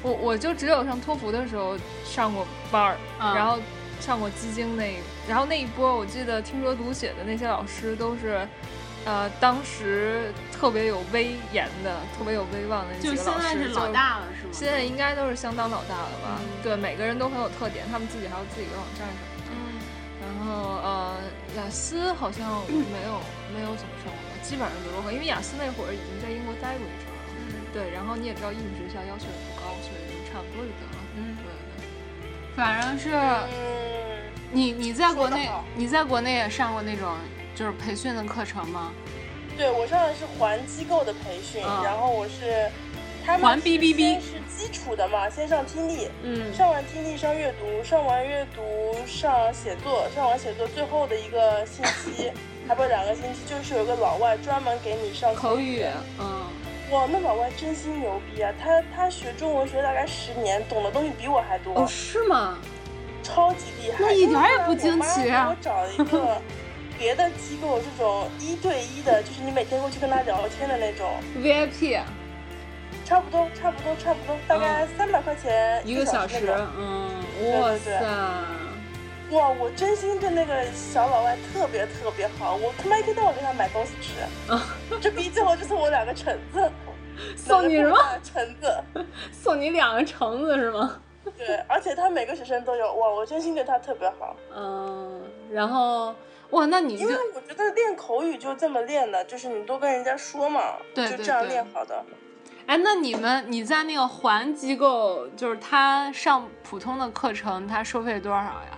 [0.02, 3.58] 我我就只有上托福的时候上过班儿，嗯然后
[4.00, 4.96] 上过基金那，
[5.28, 8.48] 然后那一波我记得听说读写的那些老师都是，
[9.06, 14.50] 呃，当时特别有威严的、特别有威望的那就几个老师，现在是老大了是吗？
[14.54, 16.40] 现在应该都是相当老大了吧？
[16.40, 19.52] 嗯对，每个人都很有特点，他们自己还有自己的网站什么的。
[19.52, 19.80] 嗯
[20.20, 21.16] 然后呃，
[21.56, 23.20] 雅思好像没有
[23.56, 27.24] 没有怎么上过，基本上都如何，因为雅思那会儿已经在英国待过一阵儿了。
[27.40, 31.00] 嗯对，然后你也知道，英语学校要求也不高，所以就差不多就得了。
[31.16, 32.56] 嗯对对。
[32.56, 34.20] 反正是嗯，
[34.52, 37.16] 你你在国内你在国内也上过那种
[37.60, 38.94] 就是培训的课程吗？
[39.58, 42.72] 对我上的是环机构的培训，嗯然后我是
[43.26, 48.62] 他们环是 B B B 先是基础的嘛，先上听力，嗯上完听力上阅读，上完阅读
[49.06, 52.32] 上写作，上完写作最后的一个星期，
[52.66, 55.84] 还不是两个星期，就是有个老外专门给你上口语，
[56.18, 56.46] 嗯，
[56.92, 58.54] 哇，那老外真心牛逼啊！
[58.58, 62.58] 他他学中文学大概十年，懂的东西比我还多，哦是吗？
[63.22, 63.98] 超级厉害。
[64.00, 66.42] 那一点也不惊奇啊我找了一个
[67.00, 71.98] 别的机构，这种一对一的，就是你每天过去跟他聊天的那种，VIP
[73.06, 77.10] 差不多，差不多，差不多，大概三百块钱一个小时嗯，
[77.40, 77.80] 对哇对。
[77.80, 78.02] 塞，
[79.32, 84.14] 哇，我真心对那个小老外特别特别好，我他妈一天到晚给他买东西吃，
[85.00, 86.70] 这逼最后就送我两个橙子，
[87.38, 87.98] 送你什么？
[88.22, 88.84] 橙子。
[89.32, 91.00] 送你两个橙子是吗？
[91.38, 96.14] 对，而且他每个学生都有，哇，我真心对他特别好，嗯，然后
[96.52, 102.04] 哇，那你就因为我觉得练口语就这么练的，就是你多跟人家说嘛，对对就这样练好的。
[102.66, 108.78] 哎，那你们你在那个环机构，就是他上普通的课程，他收费多少呀？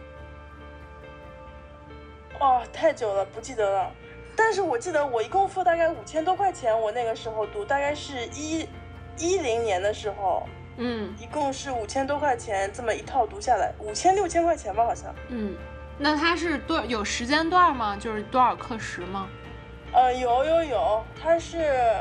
[2.40, 3.92] 哦，太久了，不记得了。
[4.36, 8.68] 但是我记得我一共付大概五千多块钱，我那个时候读，大概是一
[9.18, 10.44] 一零年的时候，
[10.78, 15.14] 嗯一共是五千多块钱，这么一套读下来，五千六千块钱吧，好像。
[15.28, 15.54] 嗯，
[16.04, 17.96] 那他是多有时间段吗？
[17.96, 19.28] 就是多少课时吗？
[19.94, 21.94] 呃，有有有，他是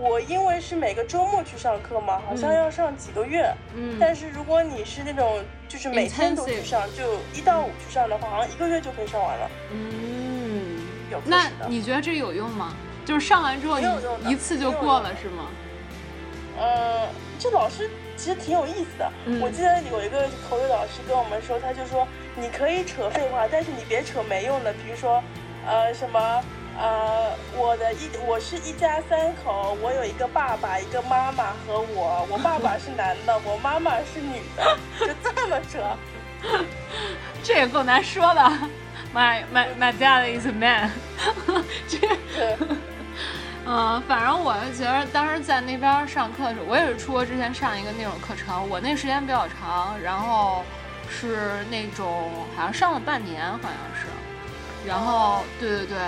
[0.00, 3.52] 我因为是每个周末去上课嘛，好像嗯要上几个月。
[3.74, 9.50] 嗯但是如果你是那种就是每天都去上，就一到五去上的话，好像一个月就可以上完了。
[9.70, 10.78] 嗯，
[11.10, 11.50] 有那。
[11.68, 12.74] 你觉得这有用吗？
[13.04, 15.44] 就是上完之后一一次就过了是吗？
[16.58, 17.06] 嗯，
[17.38, 19.12] 这老师其实挺有意思的。
[19.26, 25.22] 嗯我记得有一个口语老师跟我们说，他就说你可以扯废话，但是你别扯没用的，比如说，
[25.66, 26.42] 呃，什么。
[26.82, 32.26] 呃，我的一我是一家三口，我有一个爸爸，一个妈妈和我。
[32.30, 35.78] 我爸爸是男的，我妈妈是女的，就这么扯。
[37.42, 38.40] 这也够难说的。
[39.12, 40.90] My my my dad is a man
[41.86, 41.98] 这。
[42.34, 42.56] 对，
[43.66, 50.64] 嗯，反正我就觉得当时在那边上课的时候，我也是出国之前上一个那种课程，我那时间比较长，然后
[51.10, 54.06] 是那种好像上了半年，好像是，
[54.86, 55.98] 然后对对对，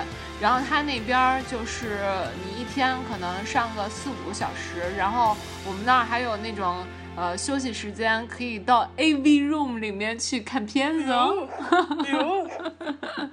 [0.40, 1.98] 然后他那边儿就是
[2.44, 5.36] 你一天可能上个四五个小时，然后
[5.66, 6.86] 我们那儿还有那种
[7.16, 11.46] 呃休息时间，可以到 AV room 里面去看片子哦。
[12.02, 12.48] 比如，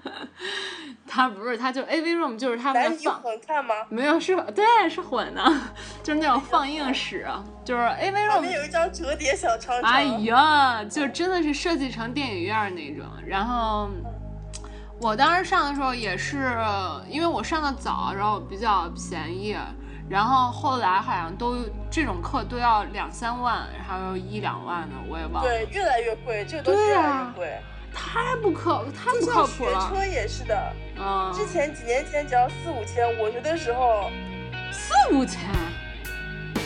[1.07, 3.73] 他不是，他就 AV room 就是他们放，混看吗？
[3.89, 5.43] 没有是，对，是混的，
[6.03, 7.25] 就是那种放映室，
[7.63, 9.89] 就是 AV room 边有一张折叠小长条。
[9.89, 13.05] 哎呀，就真的是设计成电影院那种。
[13.25, 13.89] 然后
[15.01, 16.53] 我当时上的时候也是，
[17.09, 19.55] 因为我上的早，然后比较便宜，
[20.09, 21.57] 然后后来好像都
[21.91, 27.57] 这种课都要两三万，还有一两万的，我也忘了，对，越来越贵，这个东西越来越贵。
[27.93, 29.79] 太不可太不就像靠谱了。
[29.79, 34.11] 学车也是的，嗯，之前几年前只要四五千，我学的时候，
[34.71, 35.41] 四五千，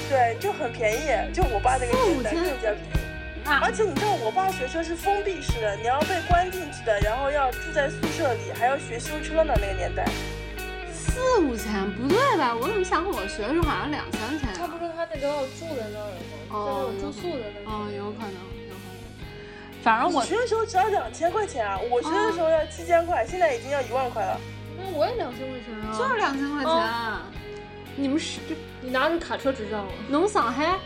[0.10, 1.34] 对，就很便宜。
[1.34, 3.00] 就我爸那个年代更加便宜。
[3.46, 9.54] 那而且你知道，我爸学车是封闭式的，你要被关进去的，然后要住在宿舍里，还要学修车呢。
[9.56, 10.06] 那个年代，
[11.14, 12.56] 四五千不对吧？
[12.56, 14.56] 我怎么想我学的时候好像两三千啊？
[14.58, 16.18] 他不是他那个要住在那儿吗？
[16.20, 17.72] 在那哦种住宿的那种。
[17.88, 19.84] 嗯，有可能，有可能。
[19.84, 24.42] 反正我学的时候只要两千块钱啊，我学的时候要七千块，现在已经要一万块了。
[24.76, 25.96] 那我也两千块钱啊。
[25.96, 27.20] 就是两千块钱，哦
[27.96, 28.40] 你们是
[28.82, 29.92] 你拿着卡车执照吗？
[30.10, 30.80] 农桑还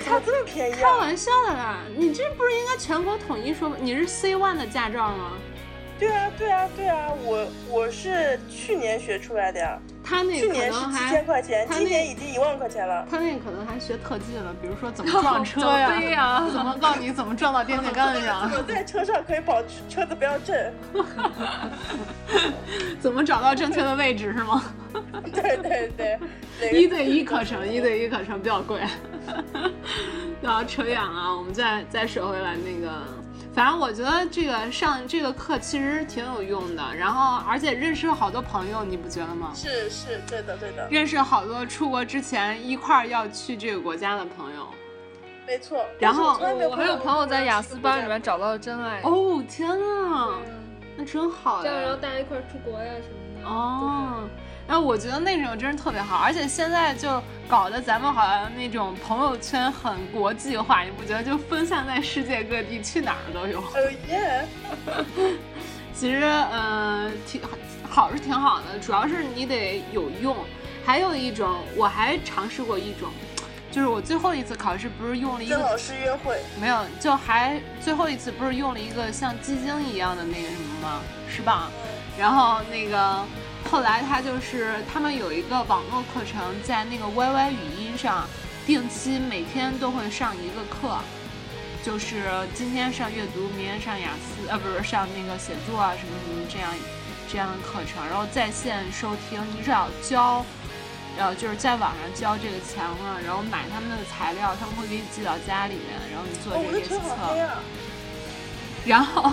[0.00, 0.96] 怎么这么便宜开啊？
[0.98, 1.78] 玩笑的啦？
[1.96, 3.76] 你这不是应该全国统一说吗？
[3.78, 5.32] 你是 C one 的驾照吗？
[5.98, 13.06] 对啊，对啊，对啊，我我是去年学出来的呀，他那个去年是七千块钱，今年已经一万块钱了。
[13.10, 20.72] 他那个可能还学特技了，比如说怎么 撞车对呀，呀 怎么告诉你怎么撞到电线杆上， 我在车上可以保持车子不要震。
[23.00, 24.62] 怎么找到正确的位置是吗？
[25.34, 25.90] 对对
[26.60, 28.80] 对，一对一课程，一对一课程比较贵。
[30.42, 32.92] 然后扯远了，我们再再扯回来那个，
[33.56, 39.50] 反正我觉得这个上这个课其实挺有用的，然后而且认识了好多朋友，你不觉得吗？
[39.54, 44.66] 是是，对的对的，认识好多出国之前一块儿要去这个国家的朋友。
[45.46, 45.86] 没错。
[45.98, 48.36] 然后我还有朋友在雅思班里面找。
[48.36, 49.00] 到了真爱。
[49.02, 50.34] 哦天呐，
[50.94, 51.98] 那真好呀这样然后哎！
[52.02, 53.48] 大家一块儿出国呀什么的。
[53.48, 54.28] 哦，
[54.68, 61.22] 然后我觉得那种真是特别好，而且现在就搞得咱们好像那种朋友圈很国际化，你不觉得？
[61.22, 63.60] 就分散在世界各地，去哪儿都有。
[63.60, 64.46] 哦耶！
[65.94, 67.40] 其实，呃，挺
[67.88, 70.36] 好是挺好的，主要是你得有用。
[70.84, 73.08] 还有一种，我还尝试过一种，
[73.70, 81.00] 就是我最后一次考试不是用了一个跟老师约会，没有，就还最后一次不是用了一个像鸡精一样的那个什么吗？
[81.28, 81.70] 是吧？
[82.18, 83.22] 然后那个
[83.70, 88.26] 后来他就是他们有一个网络课程，在那个 YY 语音上，
[88.66, 90.98] 定期每天都会上一个课，
[91.82, 96.72] 就是今天上阅读，明天上雅思，呃，不是上那个写作啊什么什么这样
[97.30, 100.44] 这样的课程，然后在线收听，你只要交。
[101.18, 107.00] 然后就是在网上交这个钱了，然后买他们的材料，他们会给你寄到家里面，然后你做这个练习册。
[108.84, 109.32] 然后，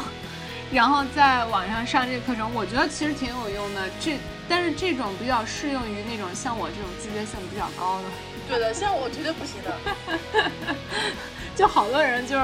[0.74, 3.88] 然后在网上上这个课程，我觉得其实挺有用的。
[4.00, 4.18] 这
[4.50, 8.04] 但是这种比较适用于那种像我这种自觉性比较高的，
[8.50, 10.76] 对的，像我绝对不行的。
[11.56, 12.44] 就好多人就是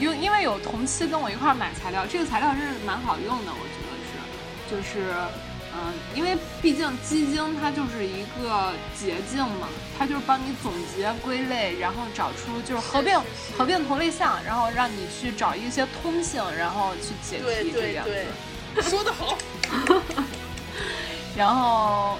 [0.00, 5.14] 因因为有同期跟我一块儿买材料，这个材料是蛮好用的，我觉得是，就是。
[5.76, 9.68] 嗯，因为毕竟基金它就是一个捷径嘛，
[9.98, 13.20] 它就是帮你总结归类，然后找出就是合并
[13.58, 18.10] 合并同类项，然后让你去找一些通性，然后去解题这样子。
[18.10, 18.26] 对
[18.74, 19.36] 对，说得好。
[21.36, 22.16] 然后，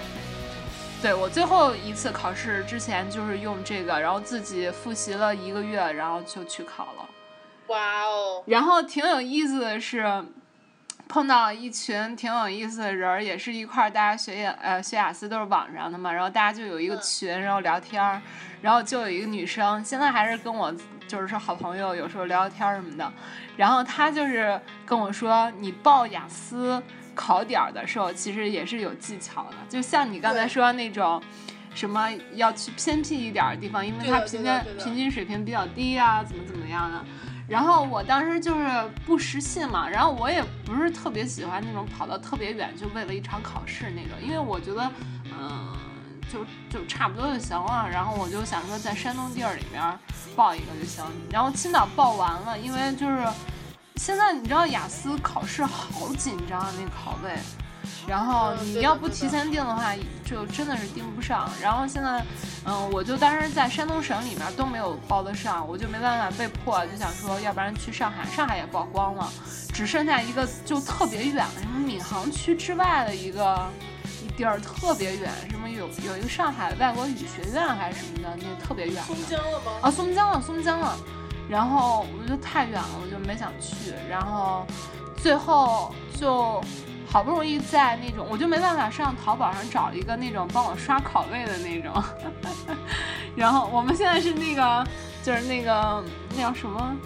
[1.01, 7.09] 对我最后一次考试之前就是用这个，然后自己复习了一个月，然后就去考了。
[7.69, 8.43] 哇哦！
[8.47, 10.25] 然后挺有意思的是，
[11.09, 18.21] 碰到一群挺有意思的人儿，也是一块儿大家学雅呃学雅思都是网上的嘛，然后大家就有一个群，然后聊天儿，
[18.63, 20.75] 然后就有一个女生，现在还是跟我
[21.07, 23.13] 就是说好朋友，有时候聊聊天儿什么的，
[23.57, 26.83] 然后她就是跟我说，你报雅思
[27.15, 31.23] 考点儿的时候，其实也是有技巧的，就像你刚才对说那种。
[31.77, 37.05] 什么要去偏僻一点的地方，因为它平均平均水平比较低啊，怎么怎么样的。
[37.47, 38.67] 然后我当时就是
[39.05, 44.91] 不识信嘛，然后我也不是特别喜欢那种跑到特别远就为了一场考试那种，因为我觉得，
[45.39, 45.77] 嗯、
[46.33, 47.87] 就就差不多就行了。
[47.91, 49.99] 然后我就想说在山东地儿里面
[50.35, 51.05] 报一个就行。
[51.31, 53.27] 然后青岛报完了，因为就是
[53.97, 57.39] 现在你知道雅思考试好紧张，那考位。
[58.07, 59.95] 然后嗯你要不提前订的话，
[60.25, 61.51] 就真的是订不上。
[61.61, 62.25] 然后现在，
[62.65, 69.33] 嗯，我就当时在山东省里面都没有报得上，我就没办法，被迫就想说，要不然去上海，上海也报光了，
[69.73, 73.67] 只剩下一个就特别远的，什么闵行区之外的一个
[74.23, 79.03] 一地儿，特别远，什么有有一个上海外国语学院还是什么的，那特别远的。
[79.03, 79.73] 松江了吗？
[79.83, 80.97] 啊，松江了，松江了。
[81.47, 83.93] 然后我就太远了，我就没想去。
[84.09, 84.67] 然后
[85.17, 86.59] 最后就
[87.15, 92.03] 好不容易在那种，我就没办法上淘宝上找一个那种帮我刷拷贝的那种。
[93.37, 94.85] 然后我们现在是那个，
[95.23, 96.97] 就是那个那叫什么，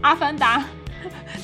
[0.00, 0.64] 阿凡达，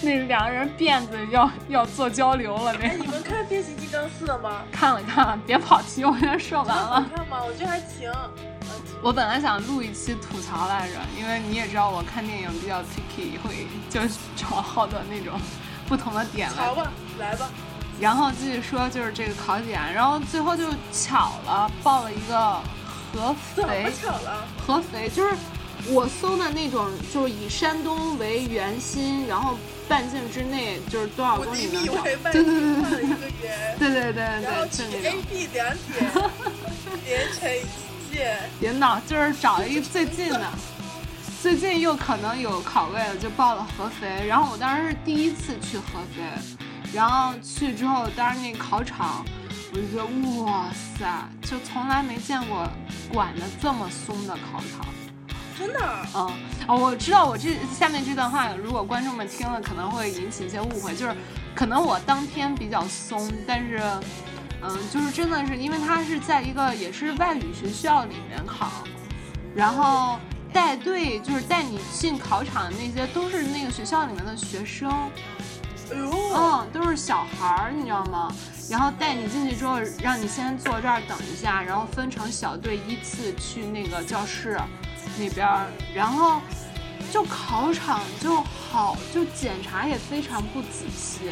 [0.00, 2.72] 那两个人辫子要要做交流了。
[2.72, 4.62] 那哎，你们看《变形金刚四》了吗？
[4.72, 7.06] 看了看了，别跑题，我先说完好了。
[7.14, 7.44] 看吗？
[7.44, 8.10] 我觉得还行。
[9.04, 14.00] 我本来想录一期吐槽来着，因为你也知道我看电影比较 picky，会就
[14.34, 15.38] 找好多那种
[15.86, 17.50] 不同的点来好吧，来吧。
[18.00, 22.60] 然后继续说，就是这个考点，然后最后就巧了，报了一个
[23.12, 24.46] 合肥，巧了？
[24.66, 25.34] 合肥就是
[25.88, 29.56] 我搜的那种，就是以山东为圆心，然后
[29.88, 35.22] 半径之内就是多少公里对对对对径画了一个圆，对对对对然后 A、。
[35.30, 36.10] B 两点
[37.04, 37.62] 连成一
[38.12, 38.38] 线。
[38.60, 40.50] 别闹，就是找一个最近的，
[41.42, 44.26] 最近又可能有考位了，就报了合肥。
[44.26, 46.22] 然后我当时是第一次去合肥，
[46.94, 49.24] 然后去之后，当时那考场，
[49.72, 50.66] 我就觉得哇
[50.96, 52.68] 塞，就从来没见过
[53.12, 54.86] 管的这么松的考场。
[55.58, 55.84] 真的？
[55.84, 56.08] 啊？
[56.14, 56.32] 嗯，
[56.68, 61.14] 哦，我知道我这下面这段话，如果观众们听了，可能会引起一些误会，就是
[61.54, 63.80] 可能我当天比较松，但是，
[64.62, 68.68] 嗯，就是真的是因为他是在一个也是外语学校里面考，
[69.54, 70.18] 然后
[70.52, 74.92] 带队就是带你进考场的那些都是那个学校里面的学生，
[75.92, 78.34] 嗯，都是小孩儿，你知道吗？
[78.70, 84.58] 然后带你进去之后，让你先坐这儿等一下，然后分成小队依次去那个教室
[85.18, 86.40] 那边儿，然后
[87.12, 91.30] 就考场就好，就检查也非常不仔细，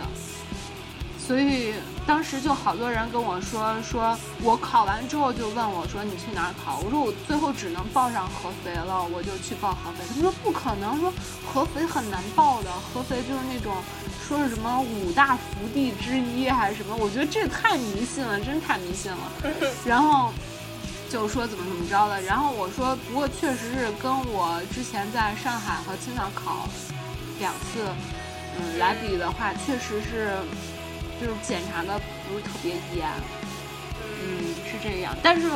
[1.19, 1.73] 所以
[2.07, 6.81] 当时就好多人跟我说，说我考完之后就问我说你去哪儿考？
[6.85, 10.05] 我说我最后只能报上合肥了，我就去报合肥。
[10.07, 11.11] 他们说不可能，说
[11.47, 13.75] 合肥很难报的，合肥就是那种
[14.27, 19.19] 说是什么五大福地之一还是什么，我觉得这太迷信了，真太迷信了。
[19.85, 20.33] 然后
[21.11, 26.69] 就说怎么怎么着的，然后我说不过确实是跟我之前在上海和青岛考
[27.39, 27.85] 两次，
[28.59, 30.31] 嗯来比的话，确实是
[31.21, 33.09] 就是检查的不是特别严，
[34.23, 35.15] 嗯是这样。
[35.23, 35.51] 但是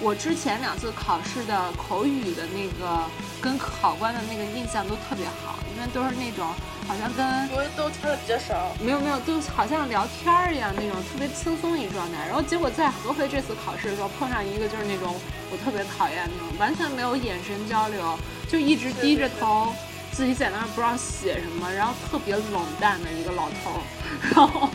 [0.00, 3.00] 我之前两次考试的口语的那个
[3.40, 6.52] 跟考官的那个印象都特别好，因为都是那种
[6.88, 8.72] 好像跟因为都差的比较少。
[8.80, 12.24] 没有没有，都好像聊天儿一样那种特别轻松一状态。
[12.26, 15.14] 然后结果在合肥这次考试的时候碰上一个就是那种
[15.52, 18.18] 我特别讨厌那种完全没有眼神交流，
[18.50, 19.70] 就一直低着头，
[20.12, 23.84] 自己在那儿不知道写什么，然后特别冷淡的一个老头儿。
[24.34, 24.70] 然后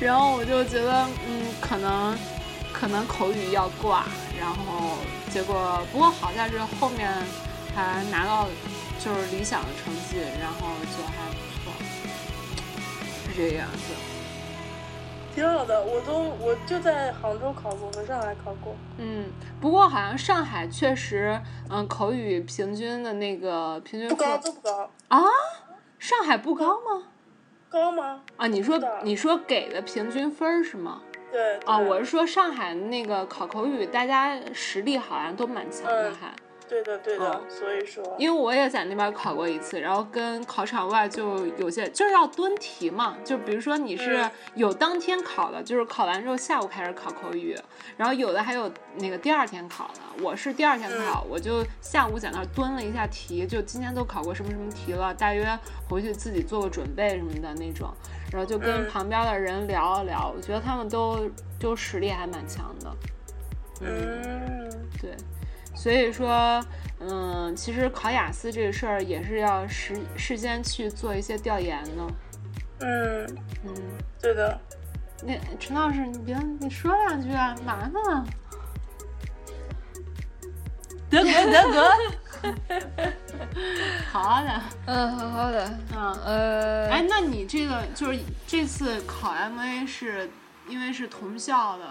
[0.00, 2.18] 然后我就觉得嗯，可能
[2.72, 4.04] 可能口语要挂，
[4.36, 4.98] 然后
[5.30, 7.08] 结果不过好在是后面
[7.72, 8.48] 还拿到
[8.98, 10.66] 就是理想的成绩，然后
[10.98, 11.30] 就还。
[13.32, 13.94] 是这个样子。
[15.34, 18.76] 挺好的，我都我就在杭州考过，和上海考过。
[18.98, 19.30] 嗯，
[19.60, 25.22] 不过好像上海确实，嗯，口语平均的那个平均不高分都不高，啊，
[25.98, 27.04] 上海不高吗？
[27.70, 28.20] 高吗？
[28.36, 31.00] 啊，你说你说给的平均分是吗？
[31.32, 31.56] 对。
[31.60, 36.34] 啊，我是说上海那个考口语，大家实力好像都蛮强的嗯还。
[36.72, 38.02] 对的对的，哦所以说。
[38.18, 47.54] 因为我也在那边考过一次，然后跟考场外就有些就是要蹲题嘛，就比如说你是嗯有当天考的，就是考完之后下午开始考口语，
[47.98, 50.00] 然后有的还有那个第二天考的。
[50.22, 55.46] 我是第二天考，我就下午在那儿蹲了一下题，就今天都考过什么什么题了，大约
[55.90, 57.92] 回去自己做个准备什么的那种，
[58.32, 62.96] 然后就跟嗯旁边的人聊了聊，我觉得他们都就实力还蛮强的。
[63.80, 64.70] 嗯，
[65.00, 65.16] 对，
[65.74, 66.62] 所以说，
[67.00, 71.90] 嗯，其实考雅思这个事儿也是要事事先去做一些调研的。
[72.80, 73.26] 嗯，
[73.64, 73.74] 嗯，
[74.20, 74.58] 对的。
[75.24, 78.24] 那陈老师，你别你说两句啊，嘛呢？
[81.08, 81.82] 德国，德国。
[84.10, 90.28] 好的，嗯，好好的，嗯，呃，哎，那你这个就是这次考 MA 是
[90.68, 91.84] 因为是同校的、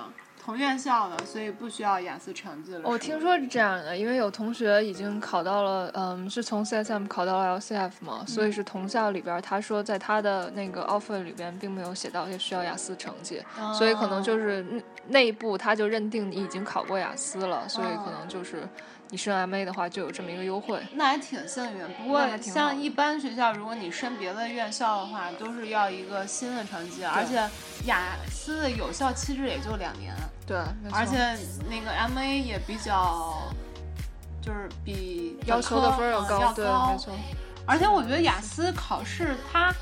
[0.43, 2.81] 同院校的，所以不需要雅思成绩了。
[2.83, 13.39] 我听说是这样的，因为有同学已经考到了，嗯，是从 CSM 考到了 LCF 嘛，所以是同校里边，他说在他的那个 offer 里边并没有写到也需要雅思成绩，
[13.77, 18.67] 所以可能就是内内部他就认定你已经考过雅思了，所以可能就是
[19.11, 20.81] 你升 MA 的话就有这么一个优惠。
[20.93, 21.87] 那还挺幸运。
[21.95, 27.47] 不过像一般学校，如果你升别的院校的话，都是要一个新的成绩，而且
[27.85, 30.15] 雅思的有效期制也就两年，
[30.47, 30.57] 对，
[30.93, 31.37] 而且
[31.69, 33.35] 那个 MA 也比较，
[34.41, 37.13] 就是比要求的分要高，对，没错。
[37.67, 39.73] 而且我觉得雅思考试它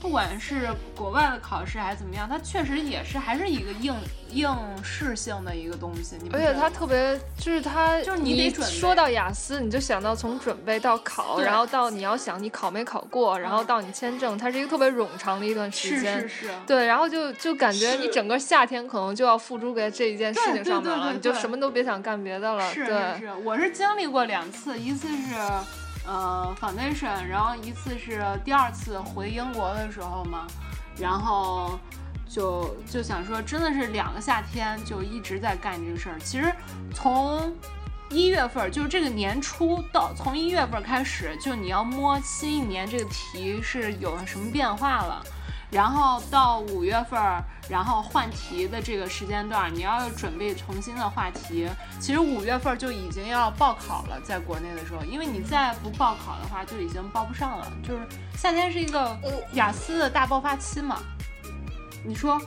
[0.00, 3.94] 不管是国外的考试还是怎么样，它确实也是还是一个应
[4.30, 4.48] 应
[4.82, 6.16] 试性的一个东西。
[6.32, 16.20] 而且它特别就是它就是你得准备说到雅思，你就想到从准备到考，然后到你要想你考没考过，然后到你签证，它是一个特别冗长的一段时间。
[16.20, 22.72] 是是，对，然后就就感觉你整个夏天可能就要付诸给这一件事情上面了，你就什么都别想干别的了。
[22.72, 25.34] 是对，是是，我是经历过两次，一次是
[26.06, 30.46] 呃 foundation，然后一次是第二次回英国的时候嘛，
[30.98, 31.78] 然后
[32.28, 36.18] 就就想说，真的是两个夏天就一直在干这个事儿。
[36.20, 36.52] 其实
[36.94, 37.54] 从
[38.08, 45.24] 一月份，就是这个年初到从一月份开始，就你要摸新一年这个题是有什么变化了。
[45.70, 51.68] 然后到五月份儿，然后换题的这个时间段，你要准备重新的话题。
[52.00, 57.72] 其实五月份儿就已经要报考了，在国内的时候，因为你再不报考的话，就已经报不上了。
[57.84, 58.02] 就是
[58.36, 59.16] 夏天是一个
[59.52, 61.00] 雅思的大爆发期嘛。
[62.04, 62.40] 你说，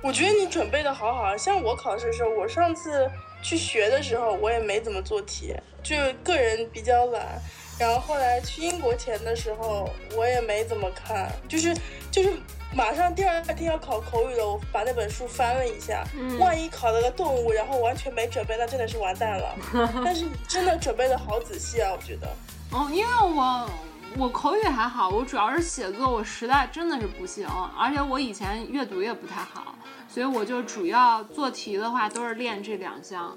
[0.00, 3.10] 我觉得你准备的好好，像我考试的时候，我上次
[3.42, 7.40] 去学的时候，我也没怎么做题，就个人比较懒。
[7.78, 11.76] 然后后来去英国前的时候，我也没怎么看，就是
[12.10, 12.32] 就是
[12.74, 19.54] 马上第二天要考口语了，我把那本书翻了一下，嗯万一考了个动物，然后完全没准备，那真的是完蛋了。
[20.02, 22.26] 但是真的准备的好仔细啊，我觉得。
[22.72, 23.70] 哦，因为我
[24.16, 27.46] 我口语还好，我主要是写作，我实在真的是不行，
[27.78, 29.74] 而且我以前阅读也不太好，
[30.08, 33.36] 所以我就主要做题的话都是练这两项。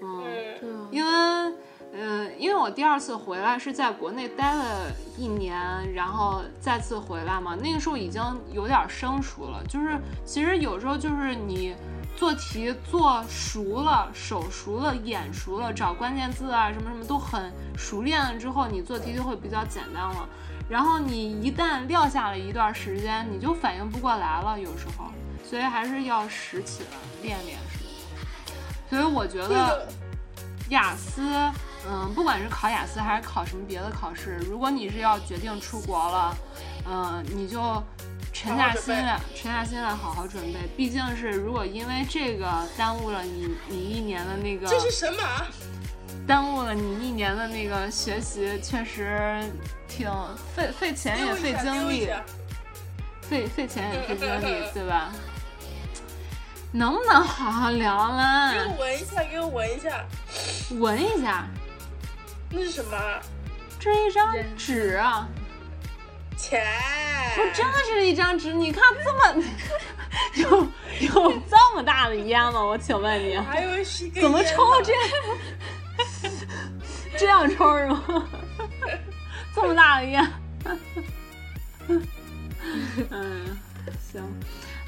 [0.00, 0.24] 嗯，
[0.62, 1.52] 嗯，因为。
[1.96, 5.56] 呃，因为我第二次回来是在国内待了一年，
[5.94, 8.20] 然后再次回来嘛，那个时候已经
[8.52, 9.62] 有点生疏了。
[9.68, 11.72] 就是其实有时候就是你
[12.16, 20.28] 做题做熟了、手熟了、眼熟了，找关键字啊什么什么都很熟练了之后，你做题就会比较简单了。
[20.68, 25.12] 然后你一旦撂下了一段时间，你就反应不过来了，有时候，
[25.48, 27.84] 所以还是要拾起来练练是。
[28.90, 29.86] 所以我觉得
[30.70, 31.22] 雅思。
[31.86, 36.36] 嗯，不管是考雅思还是考什么别的考试，如果你是要决定出国了，
[36.88, 37.82] 嗯，你就
[38.32, 40.60] 沉下心来，沉下心来好好准备。
[40.76, 45.46] 毕竟是如果因为这个耽误了你你一年的那个，这是神马。
[46.26, 49.38] 耽误了你一年的那个学习，确实
[49.86, 50.10] 挺
[50.56, 52.08] 费费钱也费精力，
[53.20, 55.12] 费费钱也费精力，对吧？
[56.72, 58.52] 能不能好好聊啦？
[58.54, 60.04] 给我闻一下，给我闻一下，
[60.80, 61.46] 闻一下。
[62.54, 62.96] 那是什么？
[63.80, 65.28] 这是一张纸啊！
[66.36, 66.64] 钱。
[67.36, 69.44] 不真的是一张纸，你看这么
[70.36, 70.48] 有
[71.00, 72.64] 有这么大的烟吗？
[72.64, 73.36] 我请问你，
[74.20, 74.92] 怎么抽这
[77.18, 78.28] 这样抽是吗？
[79.54, 80.32] 这么大的烟？
[83.10, 83.58] 嗯，
[84.12, 84.22] 行。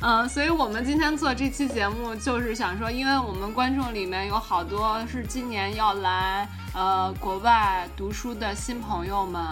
[0.03, 9.43] 嗯，所以我们今天做这期节目，就是想说，因为我们观众里面有好多是今年要来呃国外读书的新朋友们，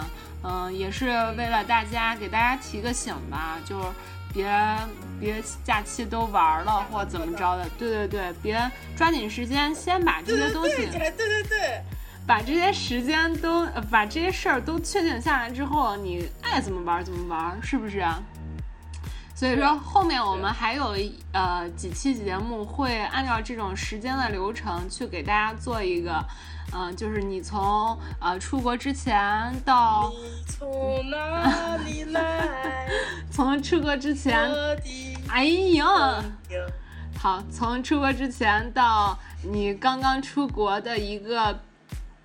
[0.43, 1.07] 嗯、也是
[1.39, 3.87] 为了大家给大家提个醒吧，就是
[4.35, 4.47] 别
[5.19, 10.77] 别假期都玩了或怎么着的，对对对，别抓紧时间先把这些东西。
[10.77, 11.83] 对对对对，
[12.27, 18.23] 把这些时间都呃把这些事儿都确定下来之后，你爱怎么玩怎么玩，是不是啊？
[19.35, 20.97] 所以说后面我们还有
[21.33, 26.25] 呃几期节目会按照这种时间的流程去给大家做一个，
[26.73, 30.13] 嗯、就是你从呃出国之前到
[30.47, 32.89] 从哪里来？
[33.31, 34.39] 从出国之前，
[35.29, 36.23] 哎呀，
[37.19, 41.59] 好，从出国之前到你刚刚出国的一个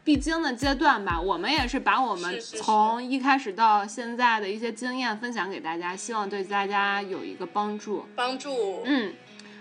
[0.04, 8.06] 必经的阶段吧，我们也是把我们从一开始到现在的一些经验分享给大家，希望对大家有一个帮助。
[8.16, 8.82] 帮助。
[8.86, 9.14] 嗯，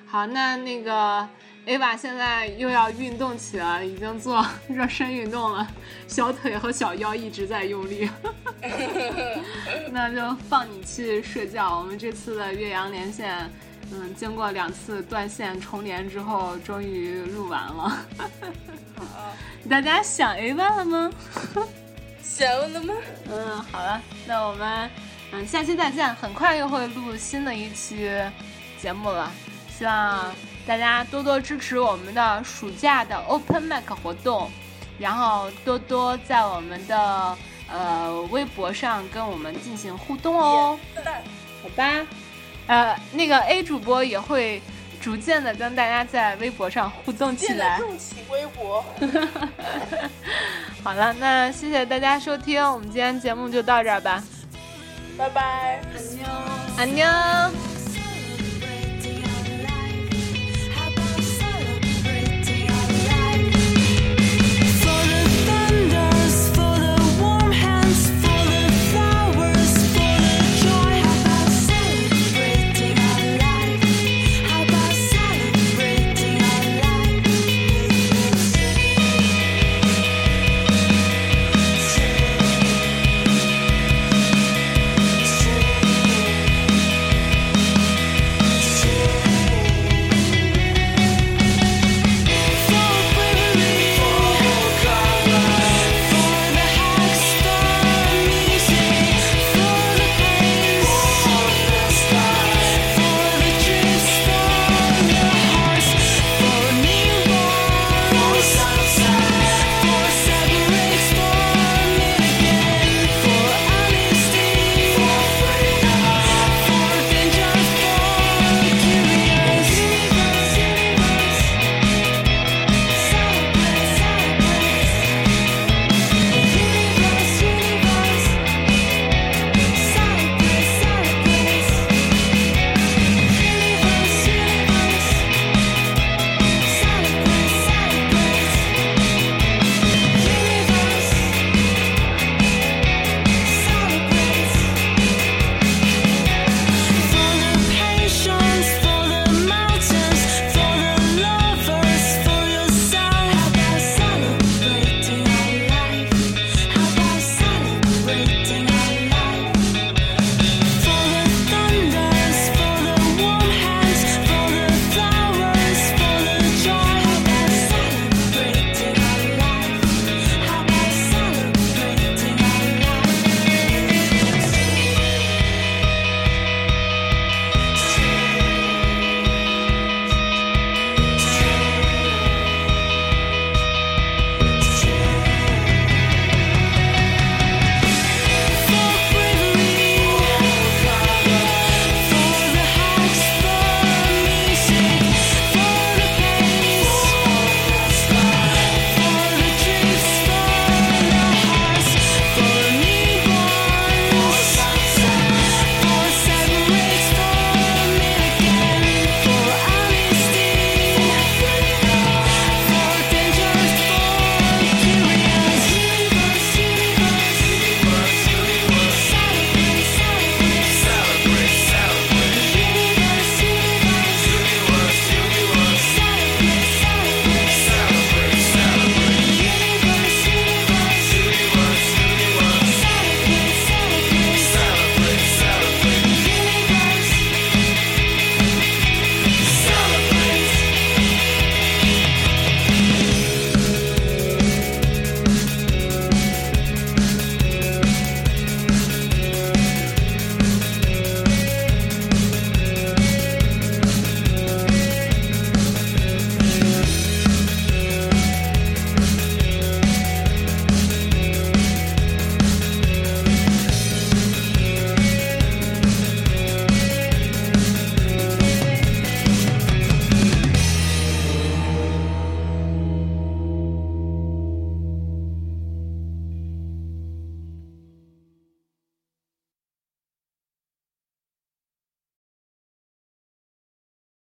[0.06, 1.28] 好，那那个
[1.66, 5.68] Ava 现在又要运动起来了，已经做 热身运动了，
[6.06, 8.08] 小腿和小腰一直在用力。
[9.92, 11.78] 那就放你去睡觉。
[11.78, 13.50] 我们这次的岳阳连线，
[13.90, 17.98] 嗯，经过两次断线重连之后，终于录完了。
[18.96, 19.32] 好，
[19.68, 21.10] 大家想 Ava 了吗？
[22.22, 22.94] 想了吗？
[23.30, 24.90] 嗯，好了，那我们
[25.32, 28.10] 嗯下期再见，很快又会录新的一期
[28.80, 29.30] 节目了，
[29.70, 30.32] 希望
[30.66, 34.50] 大家多多支持我们的暑假的 Open Mic 活动，
[34.98, 37.36] 然后多多在我们的
[37.72, 40.78] 呃微博上跟我们进行互动哦，
[41.62, 42.06] 好吧？
[42.68, 44.62] 呃，那个 A 主播也会
[45.00, 47.76] 逐渐的跟大家在微博上互动起来。
[47.76, 48.84] 现在用起微博。
[50.84, 54.22] 好了，那谢谢大家收听，我们今天节目就到这儿吧。
[55.16, 55.80] 拜拜，
[56.76, 57.04] 安妞。